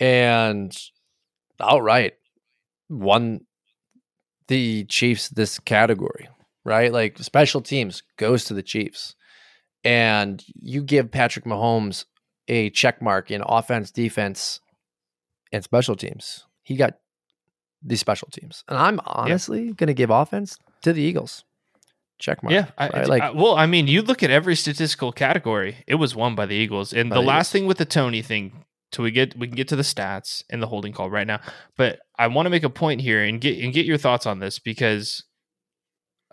[0.00, 0.74] And
[1.60, 2.14] outright
[2.88, 3.40] won
[4.48, 6.28] the Chiefs this category,
[6.64, 6.92] right?
[6.92, 9.14] Like special teams goes to the Chiefs.
[9.84, 12.06] And you give Patrick Mahomes
[12.48, 14.60] a check mark in offense, defense,
[15.52, 16.46] and special teams.
[16.62, 16.94] He got
[17.82, 19.72] the special teams, and I'm honestly yeah.
[19.72, 21.44] going to give offense to the Eagles.
[22.18, 22.52] Check mark.
[22.52, 23.08] Yeah, I, right?
[23.08, 26.46] like I, well, I mean, you look at every statistical category; it was won by
[26.46, 26.92] the Eagles.
[26.92, 27.52] And the, the last Eagles.
[27.52, 30.62] thing with the Toney thing, till we get we can get to the stats and
[30.62, 31.40] the holding call right now.
[31.76, 34.38] But I want to make a point here and get and get your thoughts on
[34.38, 35.24] this because,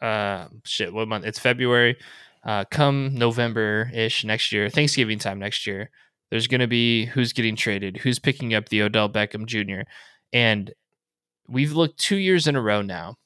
[0.02, 1.26] uh, shit, what month?
[1.26, 1.98] It's February.
[2.44, 5.92] Uh, come November ish next year, Thanksgiving time next year,
[6.32, 9.82] there's going to be who's getting traded, who's picking up the Odell Beckham Jr.
[10.34, 10.74] And
[11.48, 13.18] we've looked two years in a row now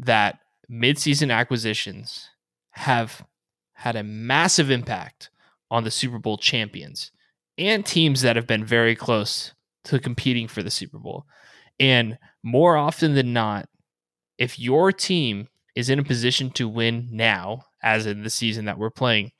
[0.00, 2.28] that midseason acquisitions
[2.72, 3.24] have
[3.74, 5.30] had a massive impact
[5.70, 7.12] on the Super Bowl champions
[7.56, 9.52] and teams that have been very close
[9.84, 11.26] to competing for the Super Bowl.
[11.78, 13.68] And more often than not,
[14.38, 18.78] if your team is in a position to win now, as in the season that
[18.78, 19.30] we're playing,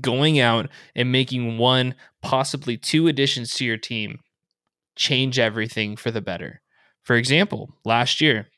[0.00, 4.18] going out and making one, possibly two additions to your team
[4.96, 6.62] change everything for the better.
[7.02, 8.48] For example, last year,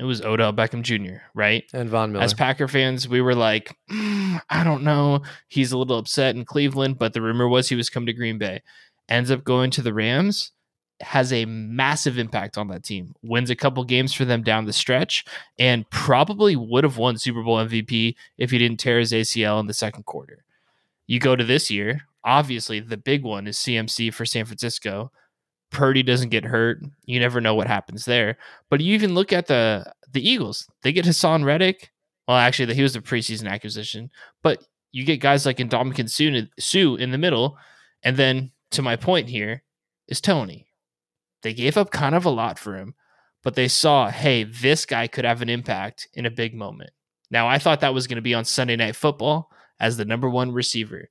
[0.00, 1.64] it was Odell Beckham Jr., right?
[1.74, 2.24] And Von Miller.
[2.24, 5.20] As Packer fans, we were like, mm, I don't know.
[5.48, 8.38] He's a little upset in Cleveland, but the rumor was he was coming to Green
[8.38, 8.62] Bay.
[9.06, 10.52] Ends up going to the Rams,
[11.00, 13.14] has a massive impact on that team.
[13.22, 15.24] Wins a couple games for them down the stretch,
[15.58, 19.66] and probably would have won Super Bowl MVP if he didn't tear his ACL in
[19.66, 20.44] the second quarter.
[21.06, 25.12] You go to this year, obviously the big one is CMC for San Francisco.
[25.70, 26.80] Purdy doesn't get hurt.
[27.04, 28.38] You never know what happens there.
[28.70, 30.68] But you even look at the the Eagles.
[30.82, 31.90] They get Haason Reddick.
[32.26, 34.10] Well, actually, he was a preseason acquisition.
[34.42, 36.08] But you get guys like Ndamukong
[36.58, 37.58] Suh in the middle.
[38.02, 39.62] And then to my point here
[40.08, 40.66] is Toney.
[41.44, 42.94] They gave up kind of a lot for him,
[43.42, 46.90] but they saw, hey, this guy could have an impact in a big moment.
[47.30, 50.30] Now, I thought that was going to be on Sunday Night Football as the number
[50.30, 51.10] one receiver.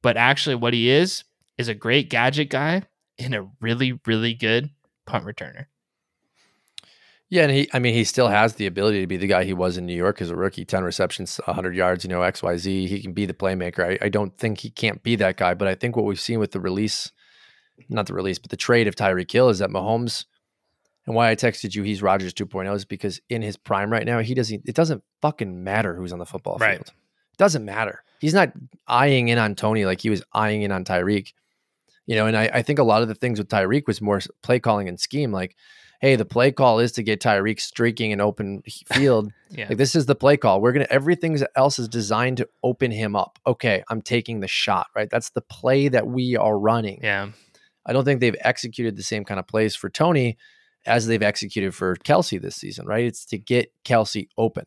[0.00, 1.24] But actually, what he is
[1.58, 2.84] is a great gadget guy
[3.18, 4.70] and a really, really good
[5.04, 5.66] punt returner.
[7.28, 9.52] Yeah, and he, I mean, he still has the ability to be the guy he
[9.52, 12.86] was in New York as a rookie 10 receptions, 100 yards, you know, XYZ.
[12.86, 13.98] He can be the playmaker.
[14.00, 16.38] I, I don't think he can't be that guy, but I think what we've seen
[16.38, 17.10] with the release,
[17.88, 20.24] not the release, but the trade of Tyreek Hill is that Mahomes,
[21.06, 24.20] and why I texted you, he's Rodgers 2.0 is because in his prime right now,
[24.20, 26.92] he doesn't, it doesn't fucking matter who's on the football field.
[27.32, 28.52] It doesn't matter he's not
[28.86, 31.34] eyeing in on Toney like he was eyeing in on Tyreek.
[32.06, 34.20] You know, and I, I think a lot of the things with Tyreek was more
[34.42, 35.30] play calling and scheme.
[35.30, 35.56] Like,
[36.00, 39.32] hey, the play call is to get Tyreek streaking an open field.
[39.50, 39.68] yeah.
[39.68, 40.60] Like this is the play call.
[40.60, 43.38] We're gonna everything else is designed to open him up.
[43.46, 44.86] Okay, I'm taking the shot.
[44.96, 47.00] Right, that's the play that we are running.
[47.02, 47.30] Yeah,
[47.86, 50.36] I don't think they've executed the same kind of plays for Toney
[50.86, 52.86] as they've executed for Kelce this season.
[52.86, 54.66] Right, it's to get Kelce open,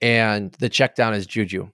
[0.00, 1.70] and the check down is Juju.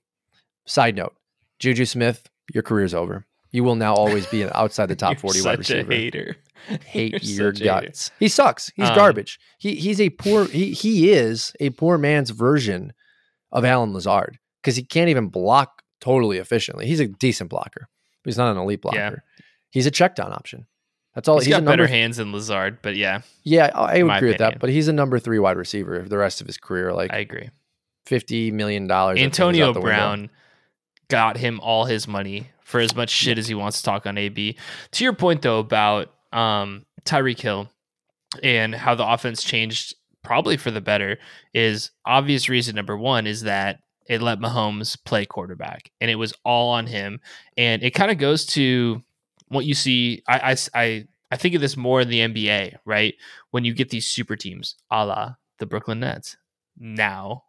[0.66, 1.14] Side note:
[1.58, 3.26] Juju Smith, your career's over.
[3.52, 5.92] You will now always be an outside the top forty wide receiver.
[5.92, 6.36] hater.
[6.84, 8.10] Hate You're your guts.
[8.18, 8.70] He sucks.
[8.76, 9.38] He's um, garbage.
[9.58, 10.46] He he's a poor.
[10.46, 12.92] He he is a poor man's version
[13.52, 16.86] of Allen Lazard because he can't even block totally efficiently.
[16.86, 17.88] He's a decent blocker,
[18.22, 18.96] but he's not an elite blocker.
[18.98, 19.35] Yeah.
[19.76, 20.66] He's a check down option.
[21.14, 21.36] That's all.
[21.36, 23.20] he's, he's got better hands than Lazard, but yeah.
[23.42, 24.30] Yeah, I would agree opinion.
[24.30, 24.58] with that.
[24.58, 26.94] But he's a number three wide receiver for the rest of his career.
[26.94, 27.50] Like I agree.
[28.06, 29.20] Fifty million dollars.
[29.20, 30.20] Antonio Brown.
[30.20, 30.34] Window
[31.08, 34.16] got him all his money for as much shit as he wants to talk on
[34.16, 34.56] AB.
[34.92, 37.68] To your point though about um, Tyreek Hill
[38.42, 41.18] and how the offense changed probably for the better
[41.52, 46.32] is obvious reason number one is that it let Mahomes play quarterback and it was
[46.44, 47.20] all on him.
[47.58, 49.02] And it kind of goes to
[49.48, 50.22] what you see.
[50.28, 53.14] I, I, I, I think of this more in the NBA, right?
[53.50, 56.36] When you get these super teams, a la the Brooklyn Nets.
[56.78, 57.44] Now,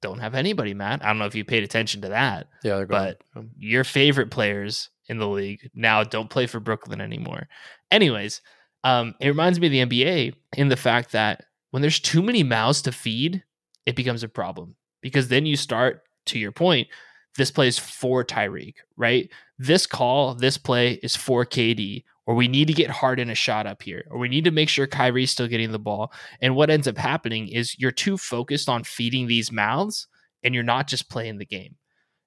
[0.00, 1.04] don't have anybody, Matt.
[1.04, 2.48] I don't know if you paid attention to that.
[2.62, 3.22] Yeah, they're but
[3.58, 7.48] your favorite players in the league now don't play for Brooklyn anymore.
[7.90, 8.42] Anyways,
[8.84, 12.42] um, it reminds me of the NBA in the fact that when there's too many
[12.42, 13.44] mouths to feed,
[13.84, 16.88] it becomes a problem because then you start, to your point,
[17.36, 19.30] this plays for Tyreek, right?
[19.58, 23.66] This call, this play is for KD, or we need to get Harden a shot
[23.66, 26.12] up here, or we need to make sure Kyrie's still getting the ball.
[26.40, 30.08] And what ends up happening is you're too focused on feeding these mouths
[30.42, 31.76] and you're not just playing the game.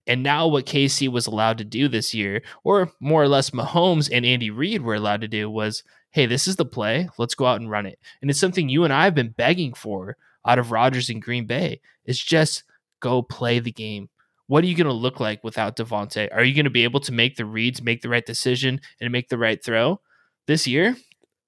[0.08, 4.10] And now what KC was allowed to do this year, or more or less Mahomes
[4.12, 7.10] and Andy Reid were allowed to do was, hey, this is the play.
[7.20, 8.00] Let's go out and run it.
[8.22, 11.46] And it's something you and I have been begging for out of Rodgers and Green
[11.46, 11.82] Bay.
[12.06, 12.64] It's just
[13.02, 14.10] go play the game
[14.50, 16.28] what are you going to look like without Davante?
[16.34, 19.12] Are you going to be able to make the reads, make the right decision, and
[19.12, 20.02] make the right throw
[20.48, 20.98] this year?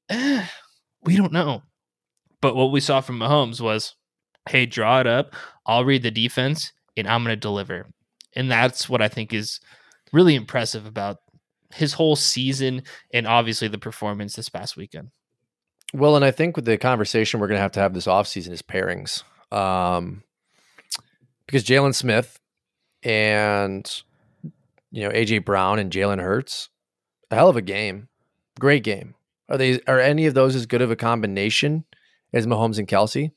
[0.07, 0.45] Eh,
[1.01, 1.63] we don't know.
[2.41, 3.95] But what we saw from Mahomes was,
[4.47, 5.35] hey, draw it up.
[5.65, 7.87] I'll read the defense, and I'm going to deliver.
[8.35, 9.59] And that's what I think is
[10.13, 11.17] really impressive about
[11.73, 15.09] his whole season and obviously the performance this past weekend.
[15.91, 18.51] Well, and I think with the conversation we're going to have to have this offseason
[18.51, 19.23] is pairings.
[19.51, 20.21] Um,
[21.47, 22.37] because Jalen Smith
[23.03, 24.03] and
[24.91, 26.69] you know AJ Brown and Jalen Hurts,
[27.29, 28.07] a hell of a game,
[28.59, 29.15] great game.
[29.49, 31.85] Are they are any of those as good of a combination
[32.33, 33.31] as Mahomes and Kelce?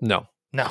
[0.00, 0.64] No, no.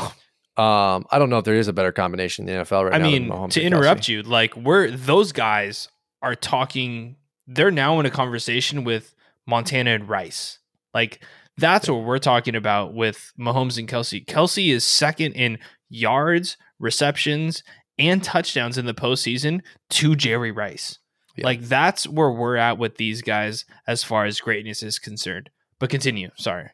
[0.61, 2.97] Um, I don't know if there is a better combination in the NFL right I
[2.97, 3.05] now.
[3.05, 4.07] I mean, to interrupt Kelce.
[4.07, 5.89] you, like we're those guys
[6.21, 7.17] are talking.
[7.45, 9.13] They're now in a conversation with
[9.45, 10.59] Montana and Rice.
[10.93, 11.23] Like
[11.57, 14.25] that's what we're talking about with Mahomes and Kelce.
[14.25, 17.63] Kelce is second in yards, receptions,
[17.99, 20.99] and touchdowns in the postseason to Jerry Rice.
[21.35, 21.45] Yeah.
[21.45, 25.49] Like that's where we're at with these guys as far as greatness is concerned.
[25.79, 26.31] But continue.
[26.35, 26.69] Sorry.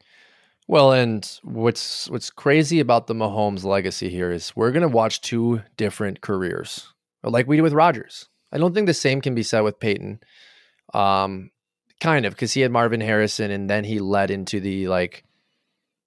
[0.66, 5.60] Well, and what's what's crazy about the Mahomes legacy here is we're gonna watch two
[5.76, 8.28] different careers, like we did with Rodgers.
[8.50, 10.20] I don't think the same can be said with Peyton.
[10.94, 11.50] Um,
[12.00, 15.24] kind of because he had Marvin Harrison, and then he led into the like,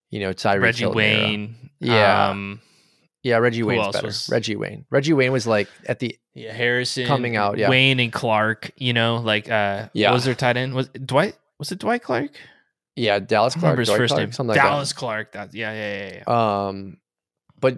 [0.10, 1.56] you know, Tyree Reggie Wayne.
[1.80, 1.93] Era.
[1.93, 2.30] Yeah.
[2.30, 2.62] Um,
[3.23, 4.08] yeah, Reggie Who Wayne's better.
[4.08, 4.30] Was...
[4.30, 4.86] Reggie Wayne.
[4.89, 7.58] Reggie Wayne was like at the yeah Harrison coming out.
[7.58, 8.71] Yeah, Wayne and Clark.
[8.77, 10.12] You know, like uh, yeah.
[10.12, 10.73] was their tight end?
[10.73, 11.38] Was Dwight?
[11.60, 12.32] Was it Dwight Clark?
[12.95, 13.77] Yeah, Dallas Clark.
[13.80, 14.32] his Dwight first Clark, name.
[14.32, 14.95] Something like Dallas that.
[14.95, 15.32] Clark.
[15.34, 16.67] That yeah, yeah, yeah, yeah.
[16.67, 16.97] Um,
[17.60, 17.77] but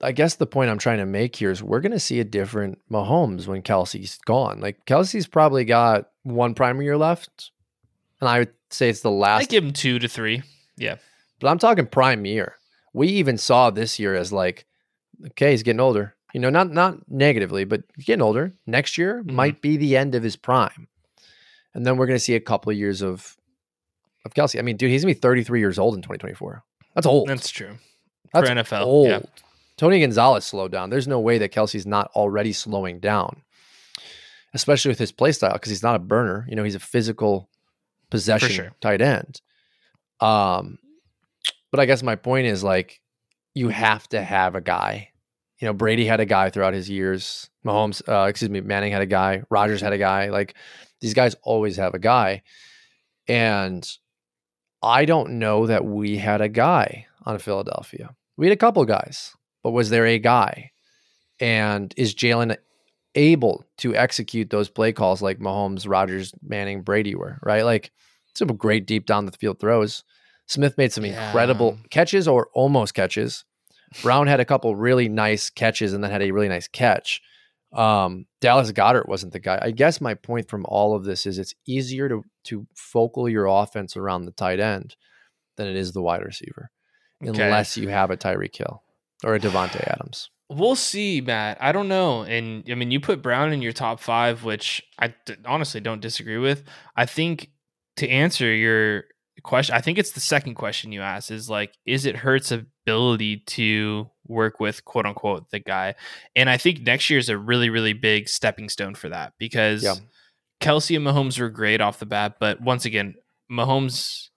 [0.00, 2.24] I guess the point I'm trying to make here is we're going to see a
[2.24, 4.60] different Mahomes when Kelce's gone.
[4.60, 7.50] Like Kelce's probably got one prime year left,
[8.20, 9.42] and I would say it's the last.
[9.42, 10.42] I give him two to three.
[10.76, 10.96] Yeah,
[11.40, 12.54] but I'm talking prime year.
[12.98, 14.66] We even saw this year as like
[15.28, 16.14] okay, he's getting older.
[16.34, 18.52] You know, not not negatively, but he's getting older.
[18.66, 19.34] Next year mm-hmm.
[19.34, 20.88] might be the end of his prime,
[21.74, 23.36] and then we're going to see a couple of years of
[24.24, 24.58] of Kelce.
[24.58, 26.62] I mean, dude, he's gonna be 33 years old in 2024.
[26.94, 27.28] That's old.
[27.28, 27.78] That's true.
[28.32, 29.08] That's For NFL, old.
[29.08, 29.20] Yeah.
[29.76, 30.90] Tony Gonzalez slowed down.
[30.90, 33.42] There's no way that Kelce's not already slowing down,
[34.52, 36.46] especially with his play style because he's not a burner.
[36.48, 37.48] You know, he's a physical
[38.10, 38.72] possession sure.
[38.80, 39.40] tight end.
[40.20, 40.78] Um,
[41.70, 43.00] but I guess my point is like
[43.54, 45.10] you have to have a guy.
[45.58, 47.50] You know, Brady had a guy throughout his years.
[47.66, 49.42] Mahomes, uh, excuse me, Manning had a guy.
[49.50, 50.28] Rodgers had a guy.
[50.30, 50.54] Like
[51.00, 52.42] these guys always have a guy.
[53.26, 53.88] And
[54.82, 58.14] I don't know that we had a guy on Philadelphia.
[58.36, 60.70] We had a couple guys, but was there a guy?
[61.40, 62.56] And is Jalen
[63.14, 67.64] able to execute those play calls like Mahomes, Rodgers, Manning, Brady were, right?
[67.64, 67.90] Like
[68.34, 70.04] some great deep down the field throws.
[70.48, 71.26] Smith made some yeah.
[71.26, 73.44] incredible catches or almost catches.
[74.02, 77.22] Brown had a couple really nice catches and then had a really nice catch.
[77.72, 79.58] Um, Dallas Goedert wasn't the guy.
[79.60, 83.46] I guess my point from all of this is it's easier to to focal your
[83.46, 84.96] offense around the tight end
[85.56, 86.70] than it is the wide receiver,
[87.22, 87.42] okay.
[87.42, 88.82] unless you have a Tyreek Hill
[89.22, 90.30] or a Davante Adams.
[90.50, 91.58] We'll see, Matt.
[91.60, 92.22] I don't know.
[92.22, 96.00] And I mean, you put Brown in your top five, which I d- honestly don't
[96.00, 96.64] disagree with.
[96.96, 97.50] I think
[97.96, 99.04] to answer your
[99.42, 103.38] question i think it's the second question you asked is like is it hurts ability
[103.46, 105.94] to work with quote unquote the guy
[106.34, 109.82] and i think next year is a really really big stepping stone for that because
[109.82, 109.94] yeah.
[110.60, 113.14] kelce and mahomes were great off the bat but once again
[113.50, 114.28] mahomes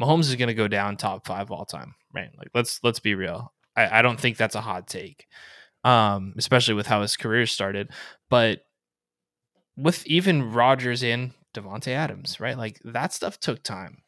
[0.00, 3.14] mahomes is going to go down top five all time right like let's let's be
[3.14, 5.26] real I, I don't think that's a hot take
[5.84, 7.90] um especially with how his career started
[8.30, 8.62] but
[9.76, 12.56] with even Rodgers in Davante Adams, right?
[12.56, 14.01] Like that stuff took time.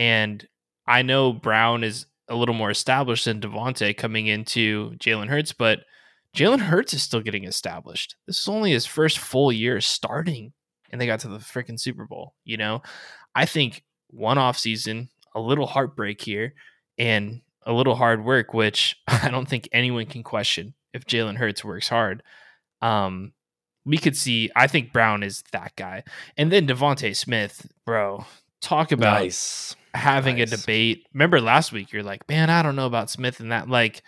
[0.00, 0.48] And
[0.86, 5.80] I know Brown is a little more established than Davante coming into Jalen Hurts, but
[6.34, 8.16] Jalen Hurts is still getting established.
[8.26, 10.54] This is only his first full year starting,
[10.90, 12.34] and they got to the freaking Super Bowl.
[12.44, 12.80] You know,
[13.34, 16.54] I think one off season, a little heartbreak here,
[16.96, 21.62] and a little hard work, which I don't think anyone can question if Jalen Hurts
[21.62, 22.22] works hard.
[22.80, 23.34] Um,
[23.84, 24.50] we could see.
[24.56, 26.04] I think Brown is that guy,
[26.38, 28.24] and then DeVonta Smith, bro.
[28.62, 29.76] Talk about Nice.
[29.94, 30.52] Having Nice.
[30.52, 31.06] a debate.
[31.14, 33.68] Remember last week, you're like, man, I don't know about Smith and that.
[33.68, 34.02] Like,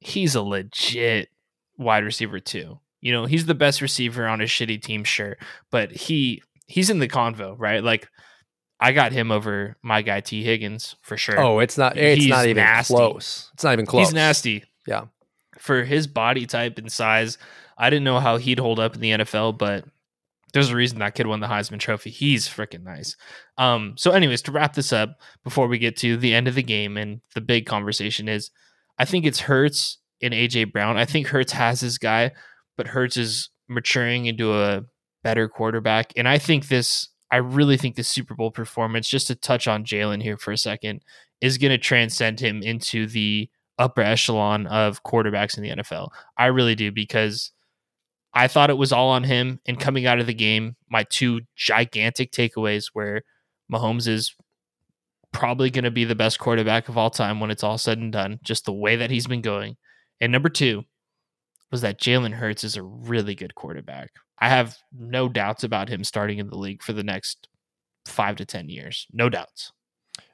[0.00, 1.28] he's a legit
[1.76, 2.78] wide receiver too.
[3.00, 5.36] You know, he's the best receiver on a shitty team, sure,
[5.70, 7.82] but he he's in the convo, right?
[7.82, 8.08] Like,
[8.80, 11.38] I got him over my guy T Higgins for sure.
[11.38, 11.96] Oh, it's not.
[11.96, 12.94] It's He's not even nasty.
[12.94, 13.50] close.
[13.54, 14.06] It's not even close.
[14.08, 14.64] he's nasty.
[14.86, 15.04] Yeah.
[15.58, 17.36] for his body type and size,
[17.76, 19.84] I didn't know how he'd hold up in the NFL, but
[20.52, 22.10] there's a reason that kid won the Heisman Trophy.
[22.10, 23.16] He's freaking nice.
[23.56, 25.10] Um, so, anyways, to wrap this up
[25.44, 28.50] before we get to the end of the game and the big conversation is,
[28.98, 30.96] I think it's Hurts and AJ Brown.
[30.96, 32.32] I think Hurts has his guy,
[32.76, 34.82] but Hurts is maturing into a
[35.22, 37.08] better quarterback, and I think this.
[37.30, 40.56] I really think the Super Bowl performance, just to touch on Jalen here for a
[40.56, 41.02] second,
[41.42, 46.08] is going to transcend him into the upper echelon of quarterbacks in the NFL.
[46.38, 47.52] I really do because
[48.34, 49.60] I thought it was all on him.
[49.66, 53.22] And coming out of the game, my two gigantic takeaways were
[53.72, 54.34] Mahomes is
[55.32, 58.12] probably going to be the best quarterback of all time when it's all said and
[58.12, 59.76] done, just the way that he's been going.
[60.20, 60.84] And number two
[61.70, 64.10] was that Jalen Hurts is a really good quarterback.
[64.38, 67.48] I have no doubts about him starting in the league for the next
[68.06, 69.06] five to 10 years.
[69.12, 69.72] No doubts.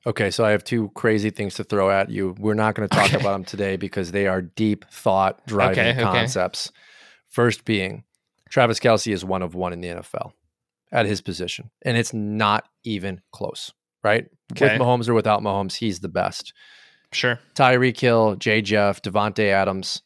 [0.06, 2.34] Okay, so I have two crazy things to throw at you.
[2.38, 3.16] We're not going to talk Okay.
[3.16, 6.26] about them today because they are deep thought driving Okay, okay.
[7.34, 8.04] First being,
[8.48, 10.30] Travis Kelce is one of one in the NFL
[10.92, 13.72] at his position, and it's not even close,
[14.04, 14.26] right?
[14.52, 14.66] Okay.
[14.78, 16.52] With Mahomes or without Mahomes, he's the best.
[17.12, 17.40] Sure.
[17.56, 20.02] Tyreek Hill, Jay Jeff, Davante Adams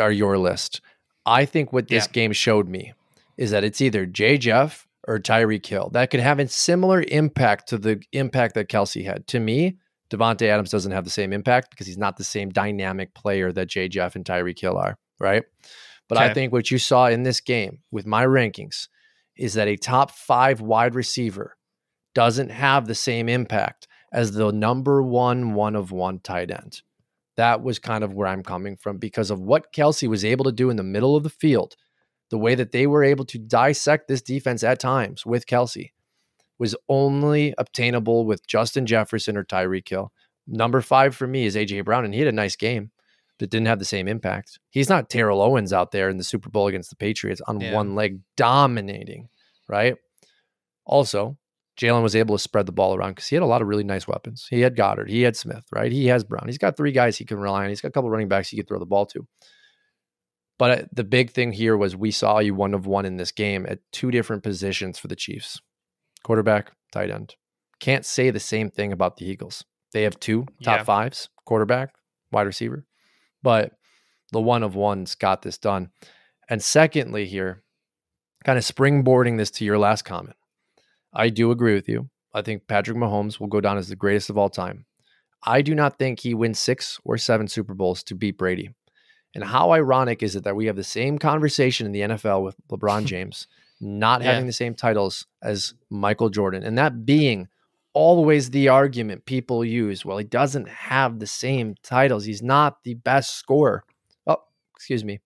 [0.00, 0.80] are your list.
[1.24, 2.12] I think what this Yeah.
[2.12, 2.92] game showed me
[3.36, 7.68] is that it's either Jay Jeff or Tyreek Hill that could have a similar impact
[7.68, 9.28] to the impact that Kelce had.
[9.28, 9.78] To me,
[10.10, 13.68] Davante Adams doesn't have the same impact because he's not the same dynamic player that
[13.68, 15.44] Jay Jeff and Tyreek Hill are, right?
[16.08, 18.88] But I think what you saw in this game with my rankings
[19.36, 21.56] is that a top five wide receiver
[22.14, 26.82] doesn't have the same impact as the number one one of one tight end.
[27.36, 30.52] That was kind of where I'm coming from because of what Kelce was able to
[30.52, 31.76] do in the middle of the field.
[32.30, 35.92] The way that they were able to dissect this defense at times with Kelce
[36.58, 40.12] was only obtainable with Justin Jefferson or Tyreek Hill.
[40.46, 42.90] Number five for me is AJ Brown, and he had a nice game,
[43.38, 44.58] but didn't have the same impact.
[44.70, 47.74] He's not Terrell Owens out there in the Super Bowl against the Patriots on Yeah.
[47.74, 49.28] one leg dominating,
[49.68, 49.96] right?
[50.84, 51.38] Also,
[51.80, 53.84] Jalen was able to spread the ball around because he had a lot of really
[53.84, 54.46] nice weapons.
[54.50, 55.92] He had Goedert, he had Smith, right?
[55.92, 56.46] He has Brown.
[56.46, 57.68] He's got three guys he can rely on.
[57.68, 59.26] He's got a couple running backs he could throw the ball to.
[60.58, 63.30] But uh, the big thing here was we saw you one of one in this
[63.30, 65.60] game at two different positions for the Chiefs
[66.24, 67.36] quarterback, tight end.
[67.78, 69.64] Can't say the same thing about the Eagles.
[69.92, 70.82] They have two top Yeah.
[70.82, 71.94] fives quarterback,
[72.32, 72.86] wide receiver.
[73.48, 73.72] But
[74.30, 75.88] the one of ones got this done.
[76.50, 77.62] And secondly, here,
[78.44, 80.36] kind of springboarding this to your last comment,
[81.14, 82.10] I do agree with you.
[82.34, 84.84] I think Patrick Mahomes will go down as the greatest of all time.
[85.46, 88.68] I do not think he wins six or seven Super Bowls to beat Brady.
[89.34, 92.54] And how ironic is it that we have the same conversation in the NFL with
[92.70, 93.46] LeBron James
[93.80, 94.32] not Yeah.
[94.32, 97.48] having the same titles as Michael Jordan, and that being
[97.98, 100.04] always the argument people use.
[100.04, 102.24] Well, he doesn't have the same titles.
[102.24, 103.82] He's not the best scorer.
[104.24, 104.36] Oh,
[104.76, 105.18] excuse me.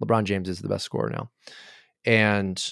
[0.00, 1.28] LeBron James is the best scorer now.
[2.04, 2.64] And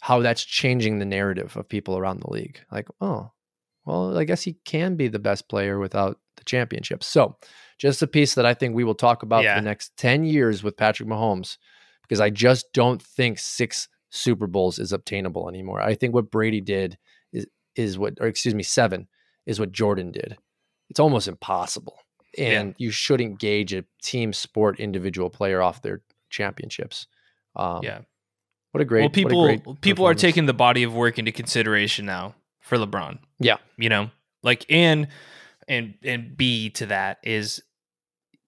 [0.00, 2.58] how that's changing the narrative of people around the league.
[2.72, 3.30] Like, oh,
[3.84, 7.04] well, I guess he can be the best player without the championship.
[7.04, 7.36] So,
[7.78, 9.54] just a piece that I think we will talk about Yeah.
[9.54, 11.56] for the next 10 years with Patrick Mahomes,
[12.02, 15.80] because I just don't think six Super Bowls is obtainable anymore.
[15.80, 16.98] I think what Brady did
[17.78, 19.08] is what, or excuse me, seven
[19.46, 20.36] is what Jordan did.
[20.90, 21.98] It's almost impossible.
[22.36, 22.60] Yeah.
[22.60, 27.06] And you shouldn't gauge a team sport individual player off their championships.
[27.56, 28.00] Um, Yeah.
[28.72, 31.18] What a great well, what a people great people are taking the body of work
[31.18, 33.18] into consideration now for LeBron.
[33.38, 33.56] Yeah.
[33.78, 34.10] You know,
[34.42, 35.08] like and
[35.66, 37.62] and and B to that is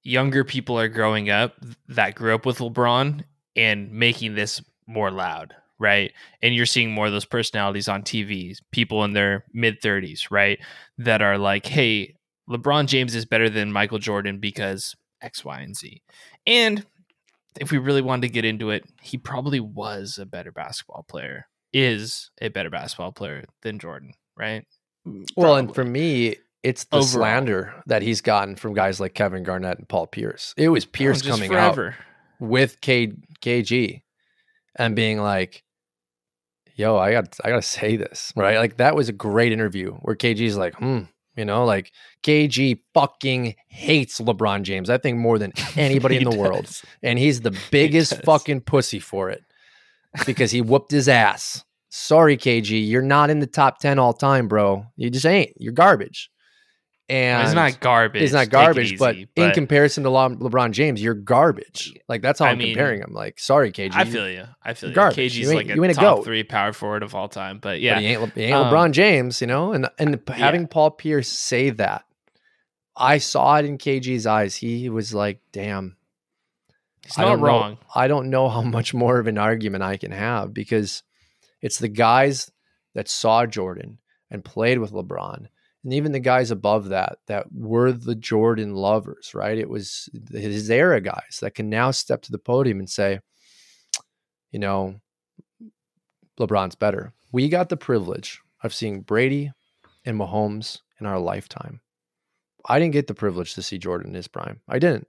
[0.02, 1.54] younger people are growing up
[1.88, 3.24] that grew up with LeBron
[3.56, 6.12] and making this more loud, right?
[6.42, 10.60] And you're seeing more of those personalities on TVs, people in their mid 30s, right?
[10.98, 12.14] That are like, "Hey,
[12.48, 16.02] LeBron James is better than Michael Jordan because X, Y, and Z."
[16.46, 16.86] And
[17.58, 21.46] if we really wanted to get into it, he probably was a better basketball player
[21.72, 24.64] is a better basketball player than Jordan, right?
[25.36, 27.08] Well, and for me, it's the Overall.
[27.08, 30.52] slander that he's gotten from guys like Kevin Garnett and Paul Pierce.
[30.56, 31.78] It was oh, Pierce Oh, coming out
[32.38, 34.02] with K, KG
[34.76, 35.62] and being like,
[36.80, 38.58] "Yo, I got I got to say this." Right?
[38.58, 41.00] Like that was a great interview where KG's like, "Hmm,
[41.36, 44.90] you know, like KG fucking hates LeBron James.
[44.90, 46.68] I think more than anybody in He the world.
[47.02, 48.20] And he's the biggest does.
[48.20, 49.42] fucking pussy for it
[50.26, 51.64] because he whooped his ass.
[51.88, 54.86] Sorry, KG, you're not in the top 10 all time, bro.
[54.96, 55.50] You just ain't.
[55.56, 56.29] You're garbage.
[57.10, 58.22] And He's not garbage.
[58.22, 61.92] It's not Take it garbage, but easy, in comparison to Le- LeBron James, you're garbage.
[62.08, 63.12] Like that's how I I'm mean, comparing him.
[63.12, 63.90] Like, sorry, KG.
[63.94, 64.44] I feel you.
[64.62, 64.94] I feel you.
[64.94, 65.16] garbage.
[65.16, 66.24] KG's You ain't- like a you top goat.
[66.24, 67.56] three power forward of all time.
[67.58, 69.72] But But yeah, he ain't, he ain't Um, LeBron James, you know?
[69.72, 70.38] And and p- yeah.
[70.38, 72.04] having Paul Pierce say that,
[72.96, 74.54] I saw it in KG's eyes.
[74.54, 75.96] He was like, damn,
[77.04, 77.78] he's I not don't know- wrong.
[77.94, 81.02] I don't know how much more of an argument I can have because
[81.60, 82.50] it's the guys
[82.94, 83.98] that saw Jordan
[84.30, 85.46] and played with LeBron,
[85.84, 89.56] and even the guys above that that were the Jordan lovers, right?
[89.58, 93.20] It was his era guys that can now step to the podium and say,
[94.50, 94.96] you know,
[96.38, 97.12] LeBron's better.
[97.32, 99.52] We got the privilege of seeing Brady
[100.04, 101.80] and Mahomes in our lifetime.
[102.66, 104.60] I didn't get the privilege to see Jordan in his prime.
[104.68, 105.06] I didn't.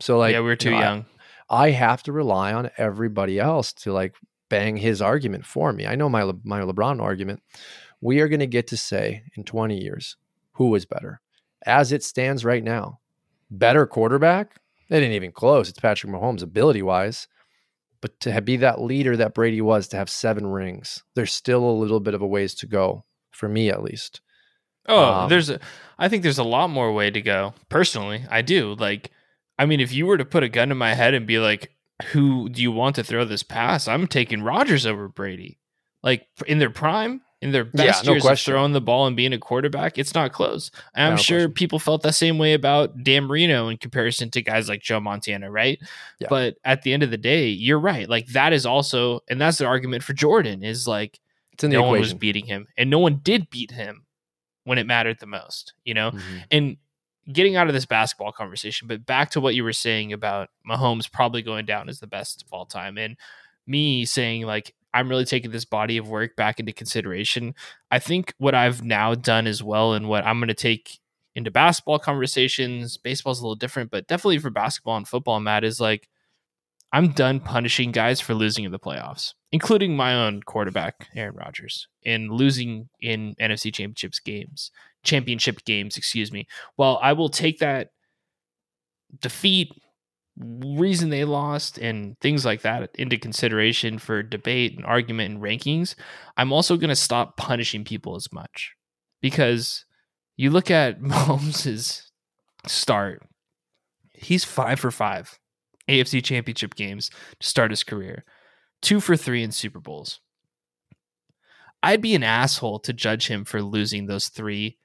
[0.00, 1.06] So like yeah, we were you too know, I- young.
[1.50, 4.14] I have to rely on everybody else to like
[4.48, 5.86] bang his argument for me.
[5.86, 7.42] I know my Le- my LeBron argument.
[8.04, 10.16] We are going to get to say in 20 years
[10.52, 11.22] who was better.
[11.64, 13.00] As it stands right now,
[13.50, 14.60] better quarterback?
[14.90, 15.70] They didn't even close.
[15.70, 17.28] It's Patrick Mahomes ability wise.
[18.02, 21.72] But to be that leader that Brady was, to have seven rings, there's still a
[21.72, 24.20] little bit of a ways to go for me at least.
[24.86, 25.58] Oh, Um, there's a,
[25.98, 27.54] I think there's a lot more way to go.
[27.70, 28.74] Personally, I do.
[28.74, 29.12] Like,
[29.58, 31.72] I mean, if you were to put a gun to my head and be like,
[32.12, 35.58] "Who do you want to throw this pass?" I'm taking Rodgers over Brady.
[36.02, 39.16] Like in their prime, in their Yeah, best no years of throwing the ball and
[39.16, 40.70] being a quarterback, it's not close.
[40.94, 41.52] I'm No sure question.
[41.52, 45.50] people felt the same way about Dan Marino in comparison to guys like Joe Montana,
[45.50, 45.78] right?
[46.20, 46.28] Yeah.
[46.30, 48.08] But at the end of the day, you're right.
[48.08, 51.20] Like that is also, and that's the argument for Jordan is like
[51.52, 54.04] It's in the no one was beating him, and no one did beat him
[54.64, 55.74] when it mattered the most.
[55.84, 56.44] You know, Mhm.
[56.50, 56.76] and
[57.32, 61.10] getting out of this basketball conversation, but back to what you were saying about Mahomes
[61.10, 63.16] probably going down as the best of all time, and
[63.66, 67.54] me saying like I'm really taking this body of work back into consideration.
[67.90, 71.00] I think what I've now done as well, and what I'm going to take
[71.34, 75.80] into basketball conversations, baseball's a little different, but definitely for basketball and football, Matt is
[75.80, 76.08] like
[76.92, 81.88] I'm done punishing guys for losing in the playoffs, including my own quarterback, Aaron Rodgers,
[82.06, 84.70] and losing in NFC championships games,
[85.02, 86.46] championship games, excuse me.
[86.76, 87.88] While I will take that
[89.20, 89.72] defeat,
[90.36, 95.94] reason they lost, and things like that into consideration for debate and argument and rankings,
[96.36, 98.72] I'm also going to stop punishing people as much.
[99.20, 99.84] Because
[100.36, 102.02] you look at Mahomes'
[102.66, 103.22] start,
[104.12, 105.38] he's five for five
[105.88, 107.10] AFC championship games
[107.40, 108.24] to start his career,
[108.82, 110.20] two for three in Super Bowls.
[111.82, 114.78] I'd be an asshole to judge him for losing those three,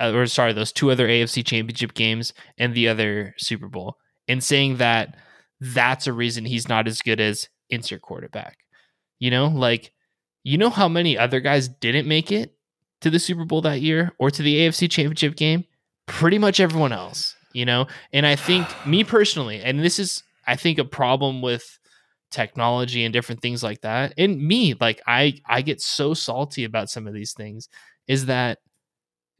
[0.00, 3.98] uh, or sorry, those two other AFC championship games and the other Super Bowl,
[4.28, 5.16] and saying that
[5.60, 8.58] that's a reason he's not as good as insert quarterback.
[9.18, 9.92] You know, like,
[10.44, 12.54] you know how many other guys didn't make it
[13.00, 15.64] to the Super Bowl that year or to the AFC championship game?
[16.06, 17.86] Pretty much everyone else, you know?
[18.12, 21.78] And I think, me personally, and this is, I think, a problem with
[22.30, 26.90] technology and different things like that and me like i i get so salty about
[26.90, 27.68] some of these things
[28.08, 28.58] is that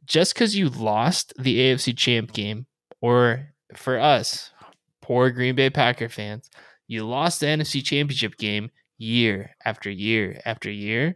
[0.05, 2.65] just because you lost the afc champ game
[3.01, 4.51] or for us
[5.07, 6.49] poor green bay packer fans
[6.87, 11.15] you lost the nfc championship game year after year after year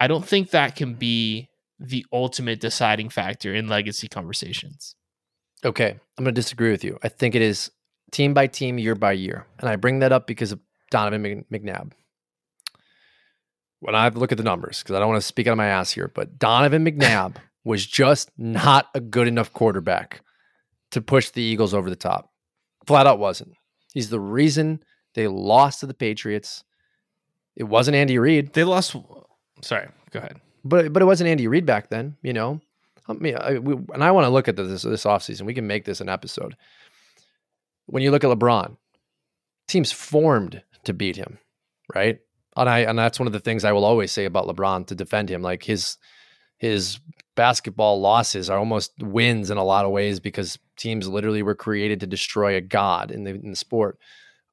[0.00, 4.96] i don't think that can be the ultimate deciding factor in legacy conversations
[5.64, 6.98] Okay, I'm going to disagree with you.
[7.02, 7.70] I think it is
[8.12, 9.46] team by team, year by year.
[9.58, 10.60] And I bring that up because of
[10.90, 11.92] Donovan McNabb.
[13.80, 15.66] When I look at the numbers, because I don't want to speak out of my
[15.66, 20.22] ass here, but Donovan McNabb was just not a good enough quarterback
[20.92, 22.29] to push the Eagles over the top.
[22.86, 23.54] Flat out wasn't.
[23.92, 24.82] He's the reason
[25.14, 26.64] they lost to the Patriots.
[27.56, 28.96] It wasn't Andy Reid, they lost
[29.62, 32.16] sorry go ahead but but it wasn't Andy Reid back then.
[32.22, 32.60] You know,
[33.08, 35.42] I mean, I, we, and I want to look at this this offseason.
[35.42, 36.56] We can make this an episode.
[37.86, 38.76] When you look at LeBron,
[39.66, 41.38] teams formed to beat him,
[41.94, 42.18] right?
[42.56, 44.94] And I and that's one of the things I will always say about LeBron to
[44.94, 45.42] defend him.
[45.42, 45.96] Like his
[46.60, 47.00] his
[47.36, 52.00] basketball losses are almost wins in a lot of ways because teams literally were created
[52.00, 53.98] to destroy a god in the in the sport.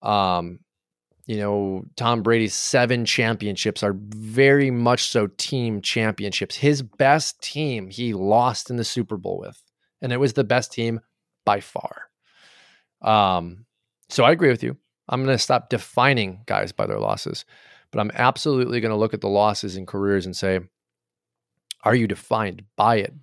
[0.01, 0.59] Um,
[1.25, 6.55] you know, Tom Brady's seven championships are very much so team championships.
[6.55, 9.61] His best team he lost in the Super Bowl with,
[10.01, 11.01] and it was the best team
[11.45, 12.03] by far.
[13.01, 13.65] Um,
[14.07, 14.77] so I agree with you.
[15.09, 17.43] I'm going to stop defining guys by their losses,
[17.91, 20.61] but I'm absolutely going to look at the losses in careers and say,
[21.83, 23.13] are you defined by it?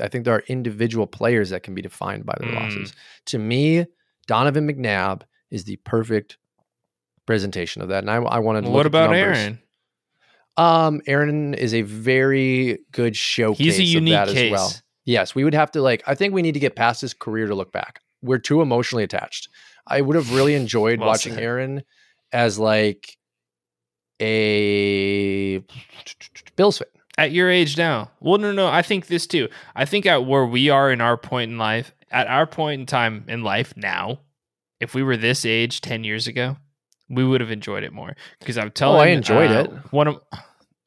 [0.00, 2.54] I think there are individual players that can be defined by their mm.
[2.54, 2.92] losses.
[3.26, 3.86] To me,
[4.26, 6.38] Donovan McNabb is the perfect
[7.26, 8.04] presentation of that.
[8.04, 9.58] And I, I wanted to What about Aaron?
[10.56, 13.58] Um, Aaron is a very good showcase.
[13.58, 14.52] He's a unique case.
[14.52, 14.72] well.
[15.04, 16.02] Yes, we would have to like.
[16.06, 18.00] I think we need to get past his career to look back.
[18.22, 19.48] We're too emotionally attached.
[19.86, 21.42] I would have really enjoyed well watching said.
[21.42, 21.82] Aaron
[22.32, 23.16] as like
[24.20, 25.60] a
[26.54, 26.86] Bills fan.
[27.18, 28.10] At your age now.
[28.20, 28.68] Well, no, no.
[28.68, 29.48] I think this too.
[29.76, 32.86] I think at where we are in our point in life, at our point in
[32.86, 34.20] time in life now,
[34.80, 36.56] if we were this age ten years ago,
[37.10, 39.00] we would have enjoyed it more because I'm telling.
[39.00, 39.70] Oh, I enjoyed uh, it.
[39.92, 40.20] One of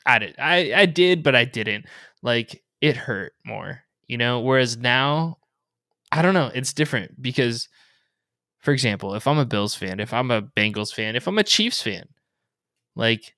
[0.05, 0.35] I did.
[0.39, 1.85] I I did, but I didn't.
[2.23, 4.39] Like it hurt more, you know.
[4.39, 5.37] Whereas now,
[6.11, 6.51] I don't know.
[6.53, 7.69] It's different because,
[8.59, 11.43] for example, if I'm a Bills fan, if I'm a Bengals fan, if I'm a
[11.43, 12.07] Chiefs fan,
[12.95, 13.35] like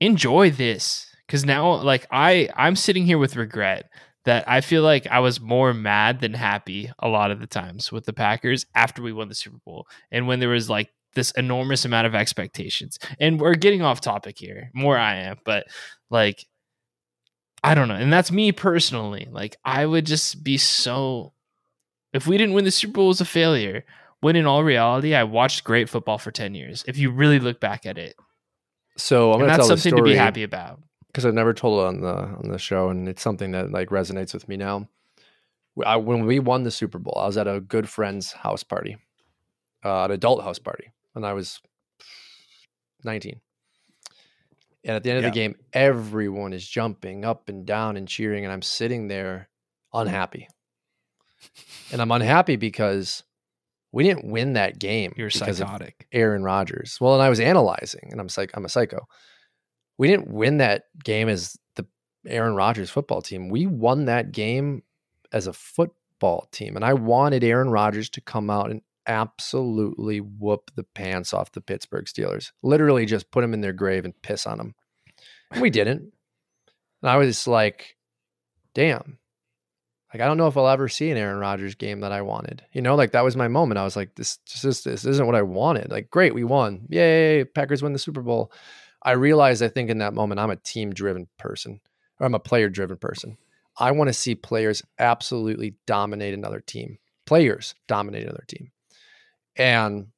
[0.00, 3.90] enjoy this because now, like I I'm sitting here with regret
[4.24, 7.92] that I feel like I was more mad than happy a lot of the times
[7.92, 11.30] with the Packers after we won the Super Bowl and when there was like this
[11.32, 12.98] enormous amount of expectations.
[13.20, 15.66] And we're getting off topic here, more I am, but
[16.10, 16.44] like
[17.62, 17.94] I don't know.
[17.94, 19.28] And that's me personally.
[19.30, 21.32] Like I would just be so
[22.12, 23.84] if we didn't win the Super Bowl it was a failure.
[24.20, 26.84] When in all reality, I watched great football for 10 years.
[26.88, 28.16] If you really look back at it.
[28.96, 30.80] So I'm and that's something to be happy about.
[31.08, 33.88] Because I've never told it on the on the show, and it's something that like
[33.88, 34.88] resonates with me now.
[35.84, 38.96] I, when we won the Super Bowl, I was at a good friend's house party,
[39.84, 41.60] uh, an adult house party, and I was
[43.04, 43.40] 19.
[44.84, 45.30] And at the end of yeah.
[45.30, 49.48] the game, everyone is jumping up and down and cheering, and I'm sitting there
[49.92, 50.48] unhappy.
[51.92, 53.22] and I'm unhappy because
[53.92, 55.12] we didn't win that game.
[55.16, 56.06] You're psychotic.
[56.12, 56.98] Aaron Rodgers.
[57.00, 59.06] Well, and I was analyzing, and I'm like, I'm a psycho.
[59.98, 61.86] We didn't win that game as the
[62.26, 63.48] Aaron Rodgers football team.
[63.48, 64.82] We won that game
[65.32, 70.70] as a football team, and I wanted Aaron Rodgers to come out and absolutely whoop
[70.76, 72.52] the pants off the Pittsburgh Steelers.
[72.62, 74.74] Literally just put them in their grave and piss on them.
[75.50, 76.12] And we didn't.
[77.02, 77.96] And I was like,
[78.74, 79.18] damn.
[80.12, 82.64] Like I don't know if I'll ever see an Aaron Rodgers game that I wanted.
[82.72, 83.78] You know, like that was my moment.
[83.78, 85.90] I was like, this just this isn't what I wanted.
[85.90, 86.86] Like, great, we won.
[86.88, 88.52] Yay, Packers win the Super Bowl.
[89.02, 91.80] I realized I think in that moment I'm a team driven person.
[92.18, 93.38] Or I'm a player driven person.
[93.78, 96.98] I want to see players absolutely dominate another team.
[97.26, 98.72] Players dominate another team.
[99.56, 100.08] And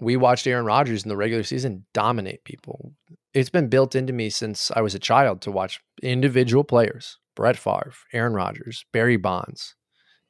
[0.00, 2.92] we watched Aaron Rodgers in the regular season dominate people.
[3.34, 7.56] It's been built into me since I was a child to watch individual players, Brett
[7.56, 9.74] Favre, Aaron Rodgers, Barry Bonds,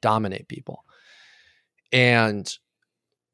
[0.00, 0.84] dominate people.
[1.92, 2.52] And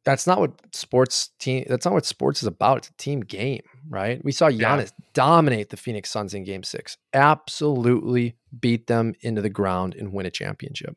[0.04, 2.78] that's not what sports team that's not what sports is about.
[2.78, 4.22] It's a team game, right?
[4.24, 5.06] We saw Giannis yeah.
[5.14, 10.26] dominate the Phoenix Suns in game six, absolutely beat them into the ground and win
[10.26, 10.96] a championship.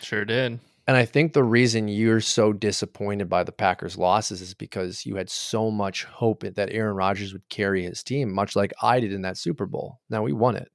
[0.00, 0.58] Sure did.
[0.86, 5.14] And I think the reason you're so disappointed by the Packers' losses is because you
[5.16, 9.12] had so much hope that Aaron Rodgers would carry his team, much like I did
[9.12, 10.00] in that Super Bowl.
[10.08, 10.68] Now we won it,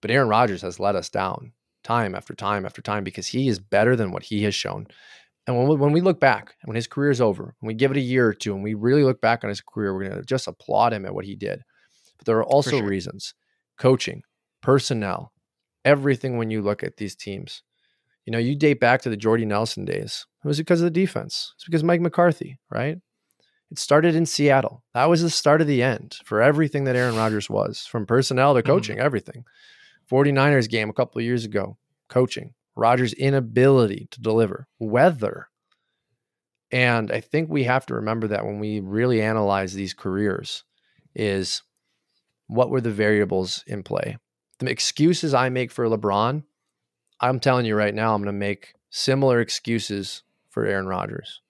[0.00, 1.52] but Aaron Rodgers has let us down
[1.84, 4.86] time after time after time because he is better than what he has shown.
[5.46, 7.90] And when we, when we look back, when his career is over, when we give
[7.90, 10.16] it a year or two, and we really look back on his career, we're going
[10.16, 11.62] to just applaud him at what he did.
[12.16, 12.84] But there are also sure.
[12.84, 13.34] reasons
[13.78, 14.22] coaching,
[14.62, 15.32] personnel,
[15.84, 17.62] everything when you look at these teams
[18.24, 20.26] you know, you date back to the Jordy Nelson days.
[20.44, 21.52] It was because of the defense.
[21.56, 22.98] It's because Mike McCarthy, right?
[23.70, 24.82] It started in Seattle.
[24.94, 28.54] That was the start of the end for everything that Aaron Rodgers was, from personnel
[28.54, 28.70] to mm-hmm.
[28.70, 29.06] coaching, mm-hmm.
[29.06, 29.44] everything.
[30.10, 31.76] 49ers game a couple of years ago,
[32.08, 32.54] coaching.
[32.76, 35.48] Rodgers' inability to deliver, weather.
[36.70, 40.64] And I think we have to remember that when we really analyze these careers
[41.14, 41.62] is
[42.46, 44.18] what were the variables in play?
[44.58, 46.42] The excuses I make for LeBron
[47.20, 51.40] I'm telling you right now, I'm going to make similar excuses for Aaron Rodgers.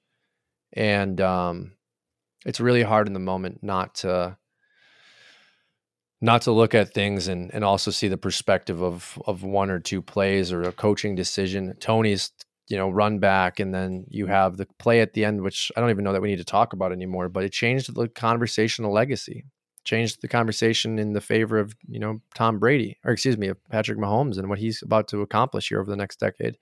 [0.73, 1.73] And um,
[2.45, 4.37] it's really hard in the moment not to
[6.25, 9.79] not to look at things and and also see the perspective of of one or
[9.79, 11.75] two plays or a coaching decision.
[11.81, 12.33] Toney's
[12.69, 15.81] you know run back and then you have the play at the end which I
[15.81, 18.93] don't even know that we need to talk about anymore, but it changed the conversational
[18.93, 19.45] legacy
[19.85, 23.63] changed the conversation in the favor of you know Tom Brady or excuse me of
[23.69, 26.57] Patrick Mahomes and what he's about to accomplish here over the next decade.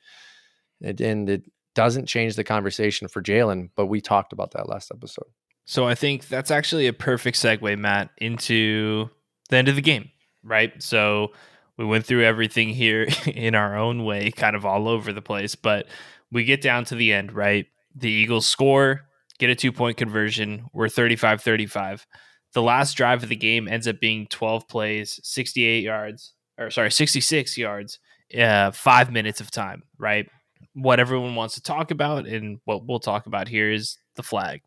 [0.81, 1.45] It, and it
[1.77, 5.27] doesn't change the conversation for Jalen, but we talked about that last episode.
[5.65, 9.09] So I think that's actually a perfect segue, Matt, into
[9.53, 10.11] the end of the game,
[10.43, 10.83] right?
[10.83, 11.33] So
[11.77, 15.55] we went through everything here in our own way, kind of all over the place,
[15.55, 15.87] but
[16.33, 17.67] we get down to the end, right?
[17.95, 19.03] The Eagles score,
[19.39, 20.67] get a two point conversion.
[20.73, 22.07] We're 35 35.
[22.55, 26.91] The last drive of the game ends up being 12 plays, 68 yards, or sorry,
[26.91, 27.99] 66 yards,
[28.37, 30.29] uh, five minutes of time, right?
[30.75, 34.63] What everyone wants to talk about and what we'll talk about here is the flag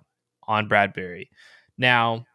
[0.47, 1.29] on Bradbury.
[1.77, 2.25] Now,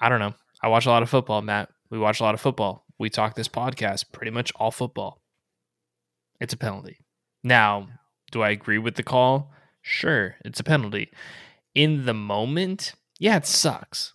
[0.00, 0.34] I don't know.
[0.62, 1.70] I watch a lot of football, Matt.
[1.90, 2.86] We watch a lot of football.
[2.98, 5.20] We talk this podcast pretty much all football.
[6.40, 6.98] It's a penalty.
[7.42, 7.88] Now,
[8.30, 9.52] do I agree with the call?
[9.82, 11.10] Sure, it's a penalty.
[11.74, 14.14] In the moment, yeah, it sucks.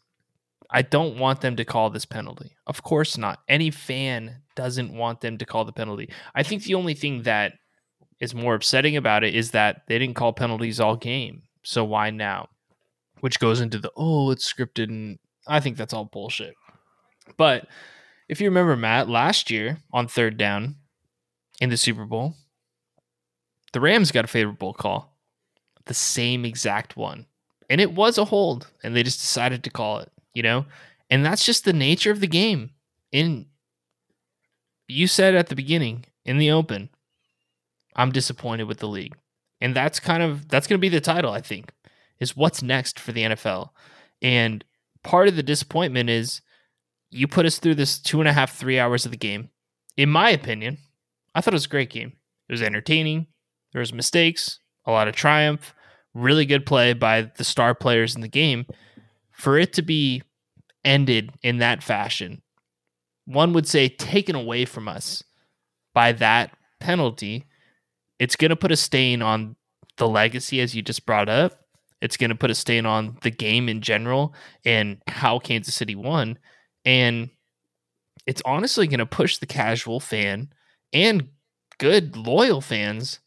[0.69, 2.55] I don't want them to call this penalty.
[2.65, 3.39] Of course not.
[3.47, 6.09] Any fan doesn't want them to call the penalty.
[6.35, 7.53] I think the only thing that
[8.19, 11.43] is more upsetting about it is that they didn't call penalties all game.
[11.63, 12.49] So why now?
[13.19, 16.55] Which goes into the oh, it's scripted and I think that's all bullshit.
[17.37, 17.67] But
[18.27, 20.75] if you remember Matt last year on third down
[21.59, 22.35] in the Super Bowl,
[23.73, 25.15] the Rams got a favorable call.
[25.85, 27.25] The same exact one.
[27.69, 30.67] And it was a hold and they just decided to call it you know?
[31.09, 32.69] And that's just the nature of the game.
[33.11, 33.47] In
[34.87, 36.89] you said at the beginning in the open,
[37.95, 39.15] I'm disappointed with the league.
[39.59, 41.71] And that's kind of that's gonna be the title, I think,
[42.19, 43.71] is what's next for the NFL.
[44.21, 44.63] And
[45.03, 46.41] part of the disappointment is
[47.09, 49.49] you put us through this two and a half, three hours of the game.
[49.95, 50.77] In my opinion,
[51.33, 52.13] I thought it was a great game.
[52.49, 53.27] It was entertaining.
[53.73, 55.73] There was mistakes, a lot of triumph,
[56.13, 58.65] really good play by the star players in the game.
[59.31, 60.23] For it to be
[60.83, 62.41] ended in that fashion,
[63.25, 65.23] one would say taken away from us
[65.93, 67.45] by that penalty,
[68.19, 69.55] it's going to put a stain on
[69.97, 71.66] the legacy as you just brought up.
[72.01, 74.33] It's going to put a stain on the game in general
[74.65, 76.37] and how Kansas City won.
[76.85, 77.29] And
[78.25, 80.49] it's honestly going to push the casual fan
[80.93, 81.29] and
[81.79, 83.19] good loyal fans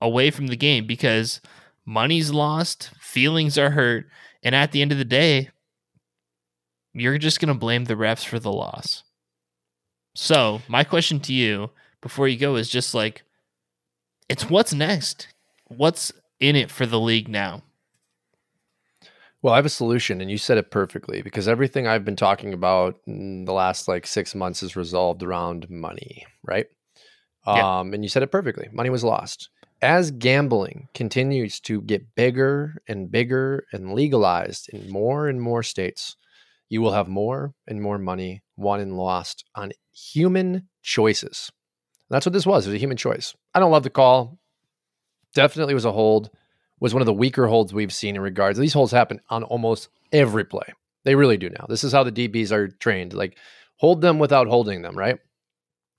[0.00, 1.40] away from the game because
[1.84, 4.06] money's lost, feelings are hurt,
[4.42, 5.50] and at the end of the day,
[6.92, 9.02] you're just going to blame the refs for the loss.
[10.14, 11.70] So, my question to you
[12.00, 13.22] before you go is just like,
[14.28, 15.28] it's what's next?
[15.66, 17.62] What's in it for the league now?
[19.44, 22.54] Well, I have a solution, and you said it perfectly because everything I've been talking
[22.54, 26.64] about in the last like six months is resolved around money, right?
[27.46, 27.80] Yeah.
[27.80, 28.70] Um, and you said it perfectly.
[28.72, 29.50] Money was lost.
[29.82, 36.16] As gambling continues to get bigger and bigger and legalized in more and more states,
[36.70, 41.52] you will have more and more money won and lost on human choices.
[42.08, 42.66] That's what this was.
[42.66, 43.34] It was a human choice.
[43.54, 44.38] I don't love the call.
[45.34, 46.30] Definitely was a hold.
[46.84, 48.58] Was one of the weaker holds we've seen in regards.
[48.58, 50.66] These holds happen on almost every play.
[51.04, 51.64] They really do now.
[51.66, 53.14] This is how the DBs are trained.
[53.14, 53.38] Like
[53.76, 55.18] hold them without holding them, right?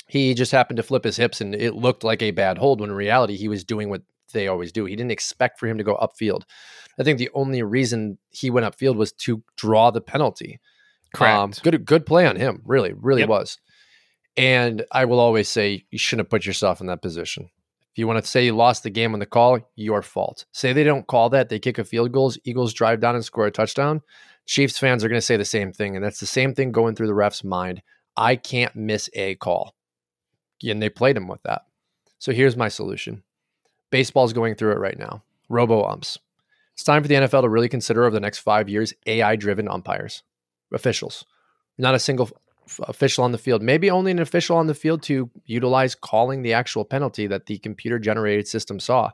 [0.07, 2.91] He just happened to flip his hips and it looked like a bad hold when
[2.91, 4.85] in reality he was doing what they always do.
[4.85, 6.43] He didn't expect for him to go upfield.
[6.99, 10.59] I think the only reason he went upfield was to draw the penalty.
[11.15, 11.35] Correct.
[11.35, 12.61] Um, good, good play on him.
[12.63, 13.29] Really, really yep.
[13.29, 13.57] was.
[14.37, 17.49] And I will always say you shouldn't have put yourself in that position.
[17.95, 20.43] If you want to say you lost the game on the call, your fault.
[20.51, 23.45] Say they don't call that, they kick a field goals, Eagles drive down and score
[23.45, 24.01] a touchdown.
[24.45, 26.95] Chiefs fans are going to say the same thing, and that's the same thing going
[26.95, 27.81] through the ref's mind.
[28.17, 29.75] I can't miss a call,
[30.61, 31.61] and they played him with that.
[32.19, 33.23] So here's my solution:
[33.91, 35.23] baseball's going through it right now.
[35.47, 36.19] Robo umps.
[36.73, 39.69] It's time for the NFL to really consider over the next five years AI driven
[39.69, 40.21] umpires,
[40.73, 41.23] officials.
[41.77, 42.29] Not a single
[42.83, 46.53] official on the field, maybe only an official on the field to utilize calling the
[46.53, 49.11] actual penalty that the computer generated system saw.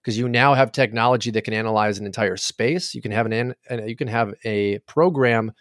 [0.00, 2.92] Because you now have technology that can analyze an entire space.
[2.92, 5.52] You can have an, an you can have a program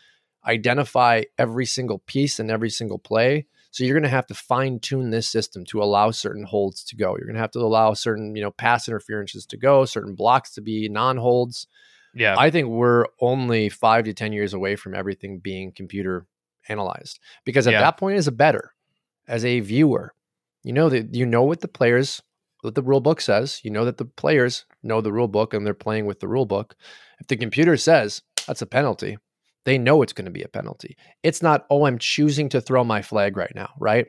[0.48, 4.80] identify every single piece and every single play so you're going to have to fine
[4.80, 7.16] tune this system to allow certain holds to go.
[7.16, 10.54] You're going to have to allow certain, you know, pass interferences to go, certain blocks
[10.56, 11.68] to be non-holds.
[12.14, 12.36] Yeah.
[12.38, 16.26] I think we're only 5 to 10 years away from everything being computer
[16.70, 17.82] analyzed because at yeah.
[17.82, 18.74] that point as a better
[19.28, 20.14] as a viewer,
[20.64, 22.22] you know that you know what the players
[22.62, 23.60] what the rule book says.
[23.64, 26.46] You know that the players know the rule book and they're playing with the rule
[26.46, 26.76] book.
[27.20, 29.18] If the computer says that's a penalty,
[29.66, 30.98] they know it's going to be a penalty.
[31.24, 34.08] It's not, oh, I'm choosing to throw my flag right now, right?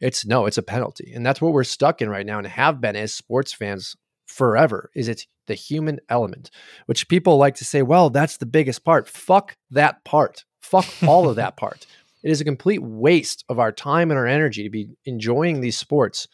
[0.00, 1.12] It's no, it's a penalty.
[1.14, 3.96] And that's what we're stuck in right now and have been as sports fans
[4.26, 6.50] forever is it's the human element,
[6.86, 9.08] which people like to say, well, that's the biggest part.
[9.08, 10.44] Fuck that part.
[10.60, 11.86] Fuck all of that part.
[12.22, 15.76] It is a complete waste of our time and our energy to be enjoying these
[15.76, 16.28] sports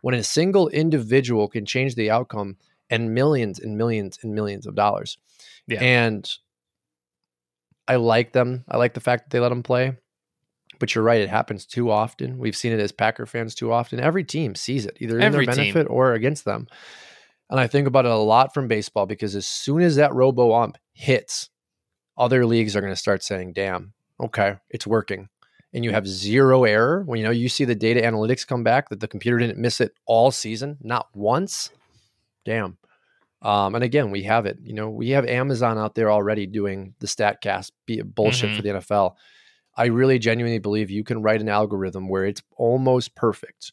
[0.00, 2.56] when a single individual can change the outcome
[2.90, 5.18] and millions and millions and millions of dollars.
[5.66, 5.80] Yeah.
[5.82, 6.30] And
[7.88, 8.64] I like them.
[8.68, 9.96] I like the fact that they let them play.
[10.78, 12.38] But you're right, it happens too often.
[12.38, 14.00] We've seen it as Packer fans too often.
[14.00, 15.74] Every team sees it, either in Every their team.
[15.74, 16.66] benefit or against them.
[17.52, 20.54] And I think about it a lot from baseball because as soon as that robo
[20.54, 21.50] ump hits,
[22.16, 25.28] other leagues are going to start saying, damn, okay, it's working.
[25.74, 28.88] And you have zero error when you know you see the data analytics come back
[28.88, 31.68] that the computer didn't miss it all season, not once.
[32.46, 32.78] Damn.
[33.42, 34.56] Um, and again, we have it.
[34.62, 37.72] You know, we have Amazon out there already doing the StatCast
[38.14, 39.16] bullshit for the NFL.
[39.76, 43.72] I really genuinely believe you can write an algorithm where it's almost perfect.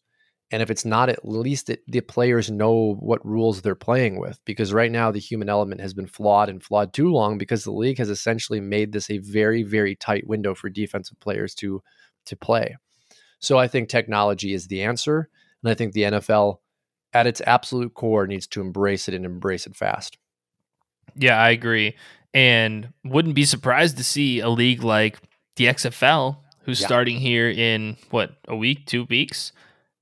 [0.52, 4.40] And if it's not, at least it, the players know what rules they're playing with.
[4.46, 7.72] Because right now, the human element has been flawed and flawed too long because the
[7.72, 11.84] league has essentially made this a very, very tight window for defensive players to
[12.26, 12.78] to play.
[13.40, 15.30] So I think technology is the answer,
[15.64, 16.58] and I think the NFL,
[17.14, 20.18] at its absolute core, needs to embrace it and embrace it fast.
[21.16, 21.96] Yeah, I agree.
[22.34, 25.18] And wouldn't be surprised to see a league like
[25.56, 26.88] the XFL, who's Yeah.
[26.88, 29.52] starting here in what, a week, two weeks,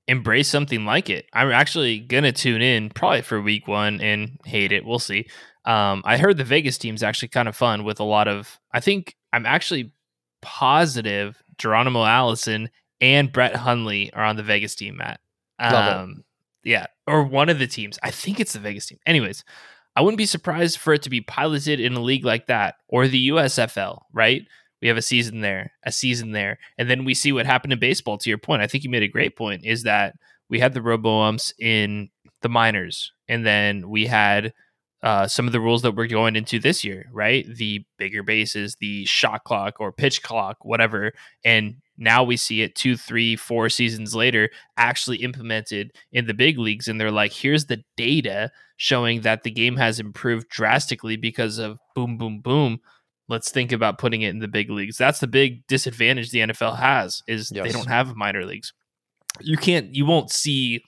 [0.08, 1.26] embrace something like it.
[1.32, 4.84] I'm actually going to tune in probably for week one and hate it.
[4.84, 5.28] We'll see.
[5.64, 8.80] Um, I heard the Vegas team's actually kind of fun with a lot of, I
[8.80, 9.92] think I'm actually
[10.40, 15.20] positive Geronimo Allison and Brett Hundley are on the Vegas team, Matt.
[16.00, 16.24] Um,
[16.64, 17.98] yeah, or one of the teams.
[18.02, 18.98] I think it's the Vegas team.
[19.06, 19.44] Anyways,
[19.94, 23.06] I wouldn't be surprised for it to be piloted in a league like that or
[23.06, 24.42] the USFL, right?
[24.80, 27.78] We have a season there, a season there, and then we see what happened in
[27.78, 28.18] baseball.
[28.18, 29.64] To your point, I think you made a great point.
[29.64, 30.14] Is that
[30.48, 32.10] we had the robo umps in
[32.42, 34.52] the minors, and then we had
[35.02, 37.46] uh, some of the rules that we're going into this year, right?
[37.46, 41.12] The bigger bases, the shot clock or pitch clock, whatever,
[41.44, 46.58] and now we see it two, three, four seasons later actually implemented in the big
[46.58, 51.58] leagues, and they're like, here's the data showing that the game has improved drastically because
[51.58, 52.80] of boom, boom, boom.
[53.28, 54.96] Let's think about putting it in the big leagues.
[54.96, 58.72] That's the big disadvantage the NFL has is they don't have minor leagues.
[59.40, 60.82] You can't, you won't see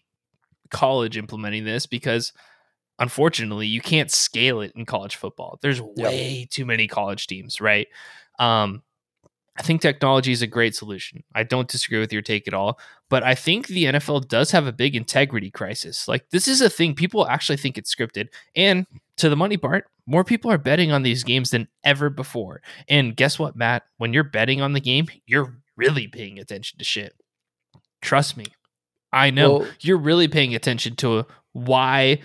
[0.71, 2.33] college implementing this because
[2.99, 5.59] unfortunately you can't scale it in college football.
[5.61, 7.89] There's way too many college teams, right?
[8.39, 8.83] Um,
[9.61, 11.23] I think technology is a great solution.
[11.35, 12.81] I don't disagree with your take at all,
[13.11, 16.09] but I think the NFL does have a big integrity crisis.
[16.09, 18.29] Like this is a thing people actually think it's scripted.
[18.57, 18.87] And
[19.19, 22.63] to the money part, more people are betting on these games than ever before.
[22.89, 23.83] And guess what, Matt?
[23.99, 27.15] When you're betting on the game, you're really paying attention to shit.
[28.01, 28.47] Trust me.
[29.13, 32.21] I know Well- you're really paying attention to why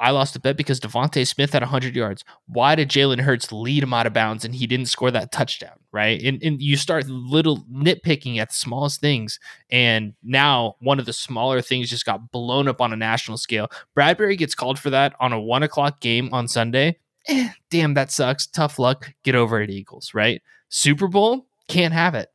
[0.00, 2.24] I lost a bet because DeVonta Smith had 100 yards.
[2.46, 5.78] Why did Jalen Hurts lead him out of bounds and he didn't score that touchdown?
[5.92, 6.22] Right.
[6.22, 9.38] And, and you start little nitpicking at the smallest things.
[9.70, 13.68] And now one of the smaller things just got blown up on a national scale.
[13.94, 16.98] Bradbury gets called for that on a one o'clock game on Sunday.
[17.28, 18.46] Eh, damn, that sucks.
[18.46, 19.12] Tough luck.
[19.22, 20.14] Get over it, Eagles.
[20.14, 20.42] Right.
[20.68, 22.30] Super Bowl can't have it.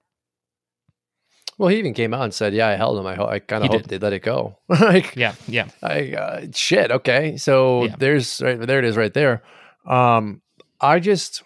[1.59, 3.05] Well, he even came out and said, "Yeah, I held him.
[3.05, 3.89] I, ho- I kind of hope did.
[3.89, 5.35] they let it go." like, Yeah.
[5.47, 5.67] Yeah.
[5.83, 6.89] I uh, shit.
[6.89, 7.95] Okay, so Yeah.
[7.99, 8.79] there's right there.
[8.79, 9.43] It is right there.
[9.85, 10.41] Um,
[10.81, 11.43] I just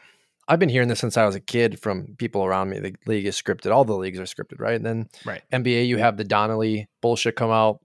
[0.48, 2.80] I've been hearing this since I was a kid from people around me.
[2.80, 3.74] The league is scripted.
[3.74, 4.76] All the leagues are scripted, right?
[4.76, 5.42] And then Right.
[5.52, 7.80] NBA, you have the Donnelly bullshit come out.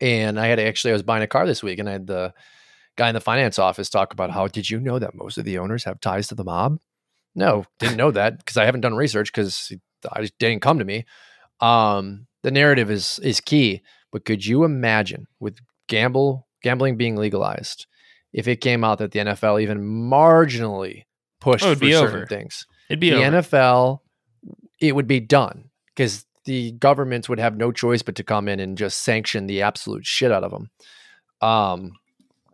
[0.00, 2.06] And I had to actually, I was buying a car this week, and I had
[2.08, 2.32] the
[2.96, 5.58] guy in the finance office talk about how did you know that most of the
[5.58, 6.78] owners have ties to the mob?
[7.34, 9.72] No, didn't know that because I haven't done research because
[10.10, 11.04] I just didn't come to me.
[11.62, 15.58] Um, the narrative is is key, but could you imagine with
[15.88, 17.86] gamble gambling being legalized,
[18.32, 21.04] if it came out that the NFL even marginally
[21.40, 22.26] pushed Oh, for certain over.
[22.26, 23.38] things, It'd be the over.
[23.42, 24.00] NFL,
[24.80, 28.58] it would be done because the governments would have no choice but to come in
[28.60, 30.70] and just sanction the absolute shit out of them.
[31.40, 31.92] Um,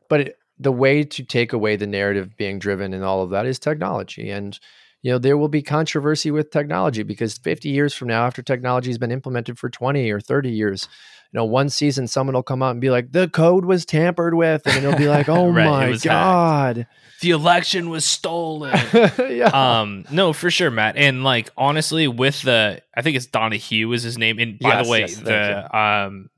[0.08, 3.46] but it, the way to take away the narrative being driven and all of that
[3.46, 4.30] is technology.
[4.30, 4.58] And,
[5.02, 8.90] you know, there will be controversy with technology because 50 years from now, after technology
[8.90, 10.88] has been implemented for 20 or 30 years,
[11.32, 14.34] you know, one season someone will come out and be like, the code was tampered
[14.34, 14.62] with.
[14.66, 16.76] And it'll be like, oh Right, my was hacked.
[16.76, 16.86] God.
[17.20, 18.76] the election was stolen.
[19.18, 19.50] yeah.
[19.80, 24.02] um no for sure matt and like honestly with the i think it's donahue is
[24.02, 26.30] his name and by Yes, the way yes, the um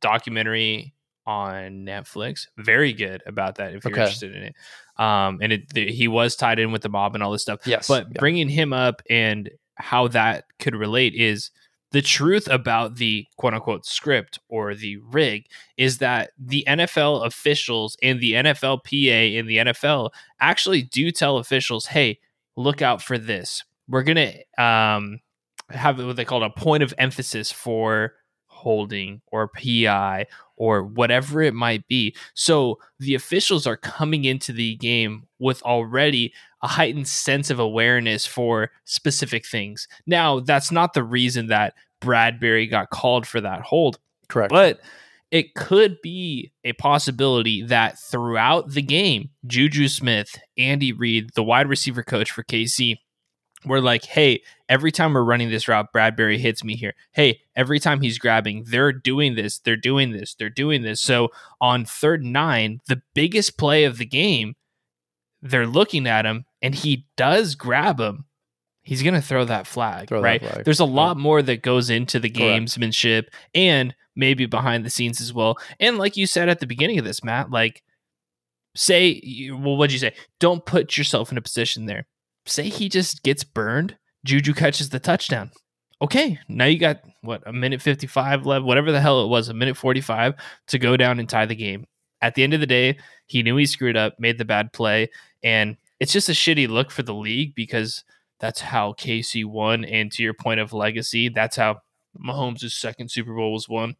[0.00, 0.93] documentary
[1.26, 4.02] on netflix very good about that if you're Okay.
[4.02, 4.54] interested in it
[4.98, 7.60] um and it the, he was tied in with the mob and all this stuff
[7.66, 7.88] yes.
[7.88, 8.18] but yeah.
[8.18, 11.50] bringing him up and how that could relate is
[11.94, 15.46] the truth about the quote unquote script or the rig
[15.76, 20.10] is that the NFL officials and the NFLPA and the NFL
[20.40, 22.18] actually do tell officials, hey,
[22.56, 23.62] look out for this.
[23.88, 25.20] We're going to um,
[25.70, 28.14] have what they call a point of emphasis for
[28.64, 32.16] holding or PI or whatever it might be.
[32.32, 38.24] So the officials are coming into the game with already a heightened sense of awareness
[38.24, 39.86] for specific things.
[40.06, 43.98] Now, that's not the reason that Bradbury got called for that hold.
[44.28, 44.50] Correct.
[44.50, 44.80] But
[45.30, 51.68] it could be a possibility that throughout the game, Juju Smith, Andy Reid, the wide
[51.68, 52.96] receiver coach for KC,
[53.66, 54.42] were like, hey,
[54.74, 56.94] every time we're running this route, Bradberry hits me here.
[57.12, 61.00] Hey, every time he's grabbing, they're doing this, they're doing this, they're doing this.
[61.00, 61.28] So
[61.60, 64.56] on third nine, the biggest play of the game,
[65.40, 68.24] they're looking at him and he does grab him.
[68.82, 70.40] He's going to throw that flag, Throw that right?
[70.42, 70.64] flag.
[70.64, 72.64] There's a lot more that goes into the Correct.
[72.64, 75.56] gamesmanship and maybe behind the scenes as well.
[75.78, 77.82] And like you said at the beginning of this, Matt, like
[78.74, 79.22] say,
[79.52, 80.14] well, what'd you say?
[80.40, 82.06] Don't put yourself in a position there.
[82.44, 85.50] Say he just gets burned, Juju catches the touchdown.
[86.02, 89.54] Okay, now you got what a minute 55 left, whatever the hell it was, a
[89.54, 90.34] minute 45
[90.68, 91.86] to go down and tie the game.
[92.20, 95.10] At the end of the day, he knew he screwed up, made the bad play,
[95.42, 98.02] and it's just a shitty look for the league because
[98.40, 99.84] that's how KC won.
[99.84, 101.80] And to your point of legacy, that's how
[102.18, 103.96] Mahomes' second Super Bowl was won.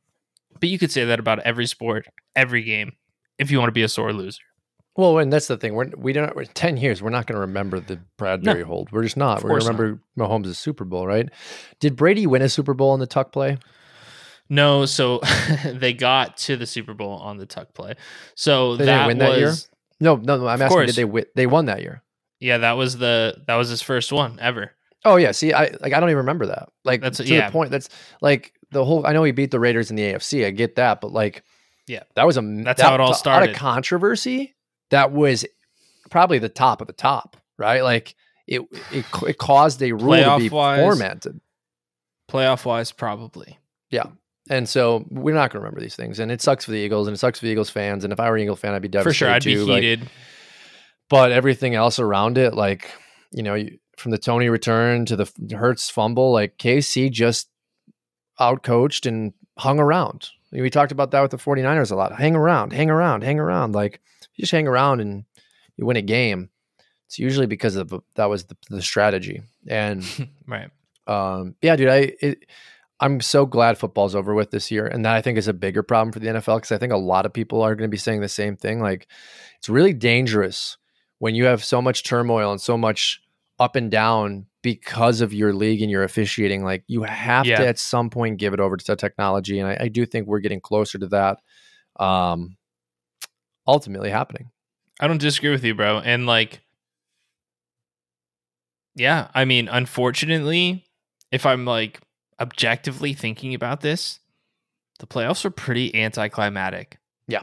[0.59, 2.93] But you could say that about every sport, every game,
[3.39, 4.43] if you want to be a sore loser.
[4.97, 5.75] Well, and that's the thing.
[5.75, 6.35] We're we don't.
[6.37, 8.93] We're, Ten years, we're not going to remember the Bradberry hold.
[8.93, 9.43] We're just not.
[9.43, 11.29] We're going to remember Mahomes' Super Bowl, right?
[11.81, 13.59] Did Brady win a Super Bowl in the tuck play?
[14.49, 15.21] No, so
[15.65, 17.95] they got to the Super Bowl on the tuck play.
[18.35, 19.55] So They that win that year?
[20.01, 20.47] No, no, no.
[20.47, 20.69] I'm asking.
[20.69, 20.87] course.
[20.89, 21.25] Did they win?
[21.35, 22.03] They won that year.
[22.41, 24.73] yeah, that was the that was his first one ever.
[25.05, 25.33] Oh yeah.
[25.33, 25.93] See, I like.
[25.93, 26.69] I don't even remember that.
[26.85, 27.47] Like That's- to yeah.
[27.47, 27.71] the point.
[27.71, 27.89] That's
[28.21, 29.07] like the whole.
[29.07, 30.47] I know he beat the Raiders in the AFC.
[30.47, 31.43] I get that, but like,
[31.87, 32.03] Yeah.
[32.15, 32.43] that was a.
[32.43, 33.51] That's that- how it all started.
[33.51, 34.54] of controversy,
[34.91, 35.45] that was
[36.11, 37.83] probably the top of the top, right?
[37.83, 38.15] Like
[38.47, 38.63] it.
[38.93, 41.41] It, it caused a rule to be formatted.
[42.31, 43.59] Playoff wise, probably.
[43.91, 44.07] Yeah.
[44.51, 46.19] And so we're not going to remember these things.
[46.19, 48.05] And it sucks for the Eagles and it sucks for the Eagles fans.
[48.05, 49.65] And if I were an Eagle fan, I'd be devastated For sure, I'd be too.
[49.65, 50.11] Like, heated.
[51.09, 52.91] but everything else around it, like,
[53.31, 57.49] you know, you, from the Toney return to the Hurts fumble, like KC just
[58.41, 60.29] outcoached and hung around.
[60.53, 62.17] We talked about that with the 49ers a lot.
[62.17, 63.75] Hang around, hang around, hang around.
[63.75, 64.01] Like,
[64.35, 65.25] you just hang around and
[65.77, 66.51] you win a game.
[67.07, 69.43] It's usually because of that was the, the strategy.
[69.67, 70.05] And
[70.47, 70.71] right.
[71.07, 72.45] um, yeah, dude, I it,
[73.01, 75.83] I'm so glad football's over with this year, and that I think is a bigger
[75.83, 77.99] problem for the NFL because I think a lot of people are going to be
[77.99, 78.81] saying the same thing.
[78.81, 79.09] Like,
[79.59, 80.77] it's really dangerous
[81.19, 83.21] when you have so much turmoil and so much
[83.59, 86.65] up and down because of your league and your officiating.
[86.65, 87.57] Like, you have Yeah.
[87.59, 90.41] to at some point give it over to technology, and I, I do think we're
[90.41, 91.39] getting closer to that.
[92.03, 92.57] Um,
[93.67, 94.51] ultimately happening.
[95.01, 95.99] I don't disagree with you, bro.
[95.99, 96.61] And like,
[98.95, 100.85] yeah, I mean, unfortunately,
[101.33, 102.01] if I'm like
[102.41, 104.21] objectively thinking about this,
[105.01, 106.99] the playoffs were pretty anticlimactic.
[107.27, 107.43] Yeah.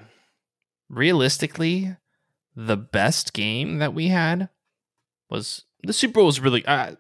[0.90, 1.96] Realistically,
[2.56, 4.50] the best game that we had
[5.30, 6.68] was the Super Bowl was really.
[6.68, 6.96] I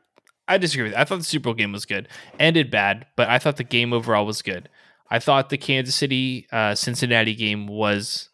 [0.47, 1.01] I disagree with that.
[1.01, 2.07] I thought the Super Bowl game was good.
[2.39, 4.69] Ended bad, but I thought the game overall was good.
[5.09, 8.30] I thought the Kansas City uh, Cincinnati game was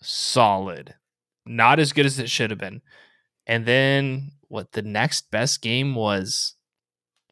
[0.00, 0.94] solid
[1.48, 2.82] not as good as it should have been.
[3.46, 6.54] And then what the next best game was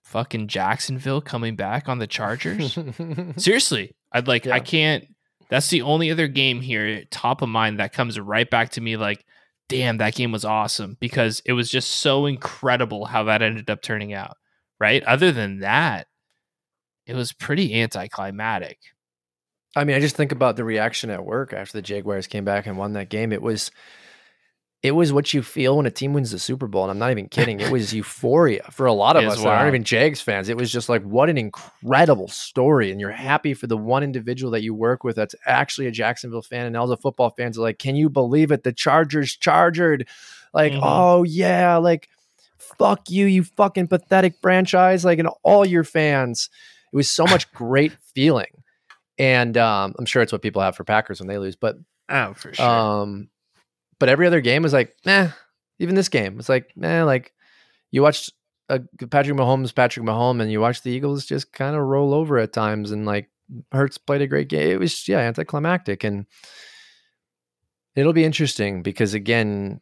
[0.02, 2.78] fucking Jacksonville coming back on the Chargers.
[3.36, 5.04] Seriously, I'd like I can't
[5.48, 8.96] that's the only other game here top of mind that comes right back to me
[8.96, 9.24] like
[9.68, 13.82] damn that game was awesome because it was just so incredible how that ended up
[13.82, 14.36] turning out.
[14.78, 15.02] Right?
[15.04, 16.06] Other than that,
[17.06, 18.78] it was pretty anticlimactic.
[19.76, 22.66] I mean, I just think about the reaction at work after the Jaguars came back
[22.66, 23.32] and won that game.
[23.32, 23.70] It was
[24.82, 26.82] it was what you feel when a team wins the Super Bowl.
[26.84, 27.60] And I'm not even kidding.
[27.60, 30.48] It was euphoria for a lot of us that aren't even Jags fans.
[30.48, 32.90] It was just like, what an incredible story.
[32.92, 36.42] And you're happy for the one individual that you work with that's actually a Jacksonville
[36.42, 36.66] fan.
[36.66, 38.62] And all the football fans are like, can you believe it?
[38.62, 40.06] The Chargers chargered.
[40.54, 40.80] Like, Mhm.
[40.82, 41.78] oh, yeah.
[41.78, 42.08] Like,
[42.58, 45.04] fuck you, you fucking pathetic franchise.
[45.04, 46.48] Like, and all your fans.
[46.92, 48.62] It was so much great feeling.
[49.18, 51.56] And um, I'm sure it's what people have for Packers when they lose.
[51.56, 51.76] But
[52.08, 53.28] Oh, for um,
[53.98, 55.28] but every other game was like, nah.
[55.78, 57.04] Even this game was like, nah.
[57.04, 57.32] Like
[57.90, 58.32] you watched
[58.68, 58.78] uh,
[59.10, 62.52] Patrick Mahomes, Patrick Mahomes, and you watched the Eagles just kind of roll over at
[62.52, 63.28] times, and like
[63.72, 64.70] Hurts played a great game.
[64.70, 66.26] It was yeah, anticlimactic, and
[67.94, 69.80] it'll be interesting because again,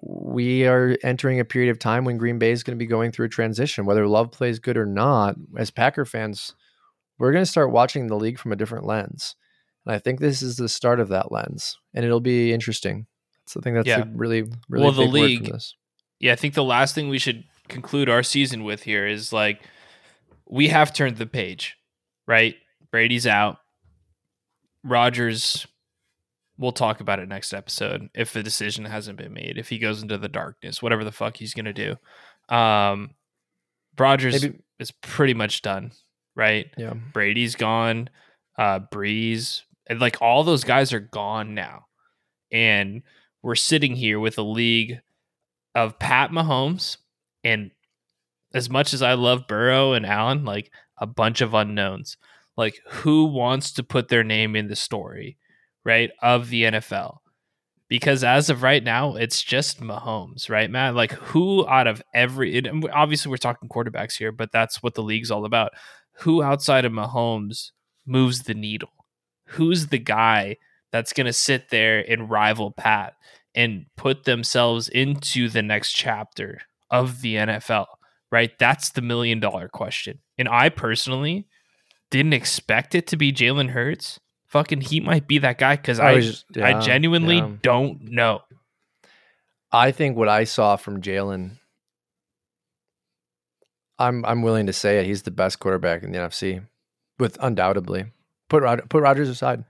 [0.00, 3.10] we are entering a period of time when Green Bay is going to be going
[3.10, 3.86] through a transition.
[3.86, 6.54] Whether Love plays good or not, as Packer fans,
[7.18, 9.36] we're going to start watching the league from a different lens.
[9.86, 13.06] And I think this is the start of that lens, and it'll be interesting.
[13.46, 14.00] So I think that's Yeah.
[14.02, 15.74] a really, really Well, the league- this.
[16.18, 19.62] yeah, I think the last thing we should conclude our season with here is like
[20.46, 21.76] we have turned the page,
[22.26, 22.56] right?
[22.90, 23.58] Brady's out.
[24.82, 25.66] Rodgers,
[26.58, 29.56] we'll talk about it next episode if the decision hasn't been made.
[29.58, 31.96] If he goes into the darkness, whatever the fuck he's gonna do.
[32.54, 33.14] Um,
[33.98, 35.92] Rodgers Maybe, is pretty much done,
[36.34, 36.66] right?
[36.76, 36.94] yeah.
[37.12, 38.10] Brady's gone,
[38.58, 41.86] uh, Brees, and like all those guys are gone now,
[42.50, 43.02] and
[43.42, 45.00] we're sitting here with a league
[45.74, 46.96] of Pat Mahomes
[47.42, 47.70] and
[48.54, 52.16] as much as I love Burrow and Allen, like a bunch of unknowns.
[52.56, 55.36] Like who wants to put their name in the story,
[55.84, 57.18] right, of the NFL?
[57.88, 60.94] Because as of right now, it's just Mahomes, right, Matt?
[60.94, 65.02] Like who out of every and obviously we're talking quarterbacks here, but that's what the
[65.02, 65.72] league's all about.
[66.18, 67.70] Who outside of Mahomes
[68.06, 68.90] moves the needle?
[69.48, 70.56] Who's the guy
[70.92, 73.14] that's going to sit there and rival Pat
[73.54, 76.60] and put themselves into the next chapter
[76.90, 77.86] of the NFL?
[78.30, 78.56] Right?
[78.58, 80.20] That's the million dollar question.
[80.38, 81.46] And I personally
[82.10, 84.20] didn't expect it to be Jalen Hurts.
[84.46, 87.50] Fucking, he might be that guy because I, was- I yeah, genuinely yeah.
[87.62, 88.42] don't know.
[89.72, 91.58] I think what I saw from Jalen,
[93.98, 95.06] I'm I'm willing to say it.
[95.06, 96.66] He's the best quarterback in the NFC,
[97.18, 98.06] with undoubtedly.
[98.48, 99.64] Put Rod, put Rodgers aside.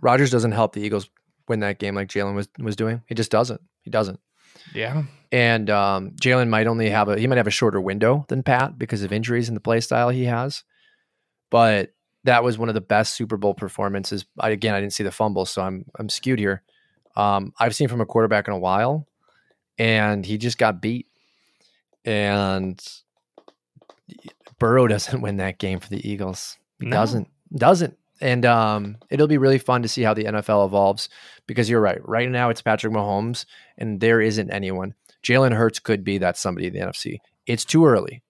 [0.00, 1.08] Rodgers doesn't help the Eagles
[1.48, 3.02] win that game like Jalen was was doing.
[3.06, 3.60] He just doesn't.
[3.82, 4.20] He doesn't.
[4.74, 5.04] Yeah.
[5.32, 8.78] And um, Jalen might only have a he might have a shorter window than Pat
[8.78, 10.64] because of injuries and the play style he has.
[11.50, 11.94] But
[12.24, 14.24] that was one of the best Super Bowl performances.
[14.38, 16.62] I, again, I didn't see the fumble, so I'm I'm skewed here.
[17.16, 19.06] Um, I've seen from a quarterback in a while,
[19.78, 21.06] and he just got beat.
[22.04, 22.80] And
[24.58, 26.58] Burrow doesn't win that game for the Eagles.
[26.78, 26.96] He No.
[26.96, 27.96] doesn't doesn't.
[28.22, 31.08] And um, it'll be really fun to see how the NFL evolves
[31.46, 32.06] because you're right.
[32.06, 33.46] Right now, it's Patrick Mahomes,
[33.78, 34.94] and there isn't anyone.
[35.22, 37.18] Jalen Hurts could be that somebody in the NFC.
[37.46, 38.22] It's too early.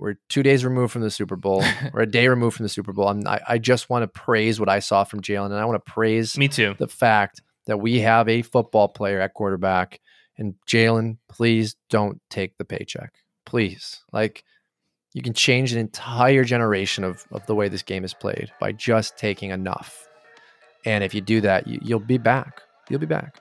[0.00, 1.62] We're two days removed from the Super Bowl.
[1.92, 3.08] We're a day removed from the Super Bowl.
[3.08, 5.84] I'm, I, I just want to praise what I saw from Jalen, and I want
[5.84, 6.74] to praise Me too.
[6.78, 10.00] the fact that we have a football player at quarterback.
[10.36, 13.12] And Jalen, please don't take the paycheck.
[13.44, 14.00] Please.
[14.12, 14.44] Like,
[15.18, 18.70] you can change an entire generation of, of the way this game is played by
[18.70, 20.06] just taking enough.
[20.84, 22.62] And if you do that, you, you'll be back.
[22.88, 23.40] You'll be back.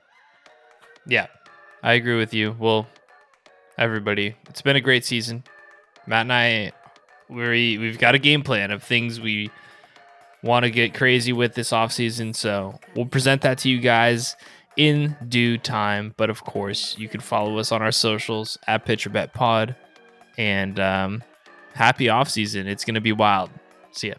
[1.06, 1.28] Yeah,
[1.84, 2.56] I agree with you.
[2.58, 2.88] Well,
[3.78, 5.44] everybody, it's been a great season.
[6.08, 6.72] Matt and I,
[7.30, 9.52] we we've got a game plan of things we
[10.42, 12.36] want to get crazy with this offseason.
[12.36, 14.36] So we'll present that to you guys
[14.78, 16.16] in due time.
[16.18, 19.76] But of course, you can follow us on our socials at Pitcher Bet Pod.
[20.40, 21.24] And um,
[21.78, 22.68] happy off season.
[22.68, 23.50] It's going to be wild.
[23.92, 24.16] See ya.